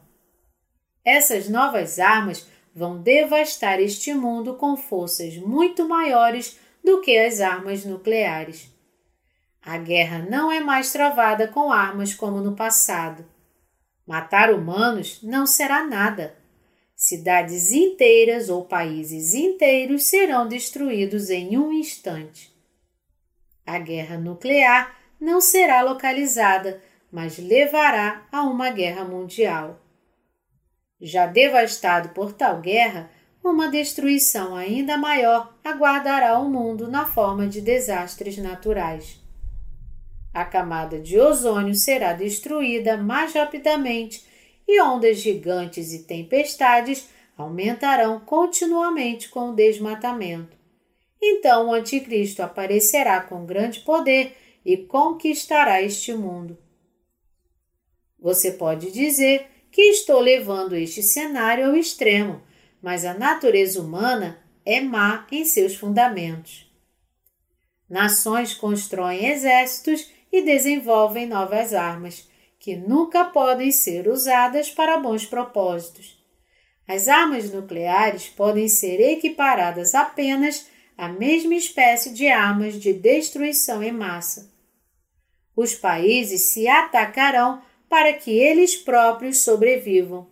Essas 1.05 1.49
novas 1.49 2.01
armas 2.01 2.47
vão 2.75 3.01
devastar 3.01 3.81
este 3.81 4.15
mundo 4.15 4.55
com 4.55 4.77
forças 4.77 5.37
muito 5.37 5.89
maiores 5.89 6.59
do 6.83 7.01
que 7.01 7.19
as 7.19 7.41
armas 7.41 7.85
nucleares. 7.85 8.71
A 9.65 9.79
guerra 9.79 10.27
não 10.29 10.51
é 10.51 10.61
mais 10.61 10.93
travada 10.93 11.47
com 11.47 11.71
armas 11.71 12.15
como 12.15 12.41
no 12.41 12.57
passado. 12.57 13.25
Matar 14.07 14.53
humanos 14.53 15.23
não 15.23 15.47
será 15.47 15.87
nada. 15.87 16.37
Cidades 16.97 17.73
inteiras 17.73 18.49
ou 18.49 18.65
países 18.65 19.35
inteiros 19.35 20.05
serão 20.05 20.49
destruídos 20.49 21.31
em 21.31 21.57
um 21.57 21.73
instante. 21.73 22.53
A 23.65 23.79
guerra 23.79 24.19
nuclear 24.19 24.97
não 25.21 25.41
será 25.41 25.83
localizada, 25.83 26.83
mas 27.11 27.39
levará 27.39 28.27
a 28.33 28.43
uma 28.43 28.71
guerra 28.71 29.05
mundial. 29.05 29.82
Já 31.03 31.27
devastado 31.27 32.11
por 32.11 32.33
tal 32.33 32.61
guerra, 32.61 33.11
uma 33.45 33.69
destruição 33.69 34.55
ainda 34.55 34.97
maior 34.97 35.53
aguardará 35.65 36.39
o 36.39 36.49
mundo 36.49 36.89
na 36.89 37.05
forma 37.05 37.47
de 37.47 37.61
desastres 37.61 38.39
naturais 38.39 39.21
a 40.33 40.45
camada 40.45 40.99
de 40.99 41.19
ozônio 41.19 41.75
será 41.75 42.15
destruída 42.15 42.97
mais 42.97 43.35
rapidamente 43.35 44.25
e 44.67 44.81
ondas 44.81 45.19
gigantes 45.19 45.93
e 45.93 46.05
tempestades 46.05 47.09
aumentarão 47.37 48.21
continuamente 48.21 49.29
com 49.29 49.51
o 49.51 49.55
desmatamento. 49.55 50.57
Então 51.21 51.69
o 51.69 51.73
Anticristo 51.73 52.43
aparecerá 52.43 53.21
com 53.21 53.45
grande 53.45 53.81
poder 53.81 54.37
e 54.65 54.77
conquistará 54.77 55.83
este 55.83 56.15
mundo. 56.15 56.57
Você 58.19 58.53
pode 58.53 58.91
dizer 58.91 59.49
que 59.73 59.81
estou 59.81 60.21
levando 60.21 60.77
este 60.77 61.03
cenário 61.03 61.67
ao 61.67 61.75
extremo, 61.75 62.43
mas 62.83 63.07
a 63.07 63.15
natureza 63.15 63.81
humana 63.81 64.39
é 64.67 64.81
má 64.83 65.27
em 65.33 65.47
seus 65.47 65.75
fundamentos. 65.75 66.71
Nações 67.89 68.53
constroem 68.53 69.27
exércitos 69.27 70.11
e 70.31 70.43
desenvolvem 70.43 71.27
novas 71.27 71.73
armas, 71.73 72.29
que 72.59 72.77
nunca 72.77 73.25
podem 73.25 73.73
ser 73.73 74.07
usadas 74.09 74.71
para 74.71 74.99
bons 74.99 75.25
propósitos. 75.25 76.23
As 76.87 77.09
armas 77.09 77.51
nucleares 77.51 78.29
podem 78.29 78.69
ser 78.69 79.01
equiparadas 79.01 79.95
apenas 79.95 80.67
à 80.97 81.09
mesma 81.09 81.55
espécie 81.55 82.13
de 82.13 82.29
armas 82.29 82.79
de 82.79 82.93
destruição 82.93 83.83
em 83.83 83.93
massa. 83.93 84.53
Os 85.57 85.75
países 85.75 86.53
se 86.53 86.69
atacarão 86.69 87.63
para 87.93 88.15
que 88.15 88.31
eles 88.31 88.75
próprios 88.75 89.43
sobrevivam. 89.43 90.27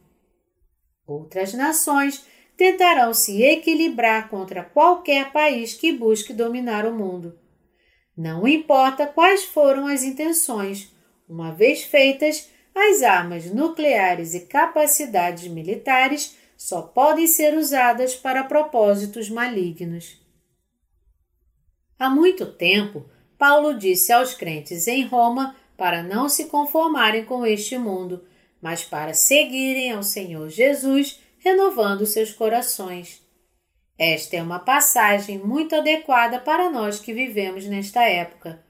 Outras 1.06 1.52
nações 1.52 2.24
tentarão 2.56 3.12
se 3.12 3.42
equilibrar 3.42 4.30
contra 4.30 4.64
qualquer 4.64 5.30
país 5.30 5.74
que 5.74 5.92
busque 5.92 6.32
dominar 6.32 6.86
o 6.86 6.94
mundo. 6.94 7.38
Não 8.16 8.48
importa 8.48 9.06
quais 9.06 9.44
foram 9.44 9.86
as 9.86 10.02
intenções, 10.02 10.90
uma 11.28 11.52
vez 11.52 11.82
feitas, 11.82 12.48
as 12.74 13.02
armas 13.02 13.52
nucleares 13.52 14.32
e 14.32 14.46
capacidades 14.46 15.46
militares 15.46 16.38
só 16.56 16.80
podem 16.80 17.26
ser 17.26 17.52
usadas 17.58 18.16
para 18.16 18.42
propósitos 18.44 19.28
malignos. 19.28 20.18
Há 21.98 22.08
muito 22.08 22.46
tempo, 22.46 23.04
Paulo 23.36 23.74
disse 23.74 24.14
aos 24.14 24.32
crentes 24.32 24.86
em 24.88 25.04
Roma 25.04 25.54
para 25.80 26.02
não 26.02 26.28
se 26.28 26.44
conformarem 26.44 27.24
com 27.24 27.46
este 27.46 27.78
mundo, 27.78 28.22
mas 28.60 28.84
para 28.84 29.14
seguirem 29.14 29.92
ao 29.92 30.02
Senhor 30.02 30.50
Jesus, 30.50 31.18
renovando 31.38 32.04
seus 32.04 32.30
corações. 32.32 33.26
Esta 33.98 34.36
é 34.36 34.42
uma 34.42 34.58
passagem 34.58 35.38
muito 35.38 35.74
adequada 35.74 36.38
para 36.38 36.68
nós 36.68 37.00
que 37.00 37.14
vivemos 37.14 37.64
nesta 37.64 38.02
época. 38.04 38.62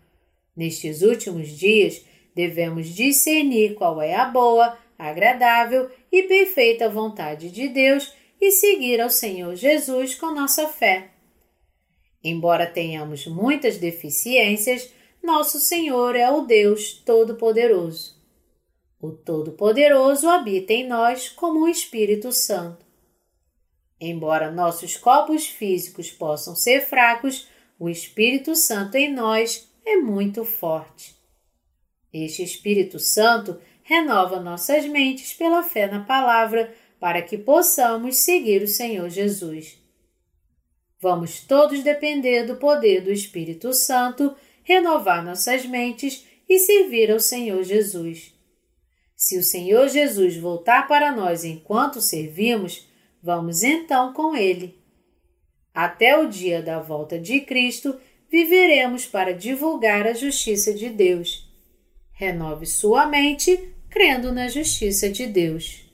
Nestes 0.57 1.03
últimos 1.03 1.49
dias, 1.49 2.01
devemos 2.33 2.87
discernir 2.94 3.75
qual 3.75 4.01
é 4.01 4.14
a 4.14 4.27
boa, 4.27 4.79
agradável 4.96 5.90
e 6.12 6.23
perfeita 6.23 6.88
vontade 6.88 7.51
de 7.51 7.66
Deus 7.66 8.14
e 8.40 8.53
seguir 8.53 9.01
ao 9.01 9.11
Senhor 9.11 9.57
Jesus 9.57 10.14
com 10.14 10.33
nossa 10.33 10.68
fé. 10.68 11.09
Embora 12.23 12.68
tenhamos 12.68 13.27
muitas 13.27 13.79
deficiências, 13.79 14.92
nosso 15.22 15.59
Senhor 15.59 16.16
é 16.16 16.30
o 16.30 16.42
Deus 16.42 16.92
Todo-Poderoso. 16.92 18.18
O 19.00 19.11
Todo-Poderoso 19.11 20.28
habita 20.28 20.72
em 20.72 20.87
nós 20.87 21.28
como 21.28 21.61
o 21.61 21.68
Espírito 21.68 22.33
Santo. 22.33 22.85
Embora 24.00 24.50
nossos 24.50 24.96
corpos 24.96 25.46
físicos 25.46 26.11
possam 26.11 26.54
ser 26.54 26.80
fracos, 26.83 27.48
o 27.78 27.88
Espírito 27.88 28.54
Santo 28.56 28.96
em 28.96 29.12
nós 29.12 29.70
é 29.85 29.96
muito 29.96 30.44
forte. 30.44 31.14
Este 32.12 32.42
Espírito 32.42 32.98
Santo 32.98 33.61
renova 33.83 34.40
nossas 34.40 34.87
mentes 34.87 35.33
pela 35.33 35.62
fé 35.62 35.87
na 35.87 36.04
palavra 36.04 36.74
para 36.98 37.22
que 37.22 37.38
possamos 37.38 38.16
seguir 38.16 38.62
o 38.62 38.68
Senhor 38.68 39.09
Jesus. 39.09 39.78
Vamos 41.00 41.40
todos 41.40 41.83
depender 41.83 42.44
do 42.44 42.56
poder 42.56 43.02
do 43.02 43.11
Espírito 43.11 43.72
Santo, 43.72 44.37
renovar 44.70 45.24
nossas 45.24 45.66
mentes 45.66 46.24
e 46.48 46.61
servir 46.61 47.11
ao 47.11 47.18
Senhor 47.18 47.61
Jesus. 47.64 48.33
Se 49.16 49.37
o 49.37 49.42
Senhor 49.42 49.88
Jesus 49.88 50.37
voltar 50.37 50.87
para 50.87 51.11
nós 51.11 51.42
enquanto 51.44 52.00
servimos, 52.00 52.88
vamos 53.20 53.64
então 53.64 54.12
com 54.12 54.37
Ele. 54.37 54.78
Até 55.74 56.16
o 56.16 56.28
dia 56.28 56.62
da 56.62 56.78
volta 56.78 57.18
de 57.18 57.40
Cristo, 57.40 58.00
viveremos 58.30 59.04
para 59.04 59.35
divulgar 59.35 60.06
a 60.06 60.12
justiça 60.12 60.72
de 60.72 60.88
Deus. 60.88 61.48
Renove 62.12 62.64
sua 62.64 63.06
mente 63.06 63.74
crendo 63.88 64.33
na 64.33 64.46
justiça 64.46 65.11
de 65.11 65.26
Deus. 65.26 65.89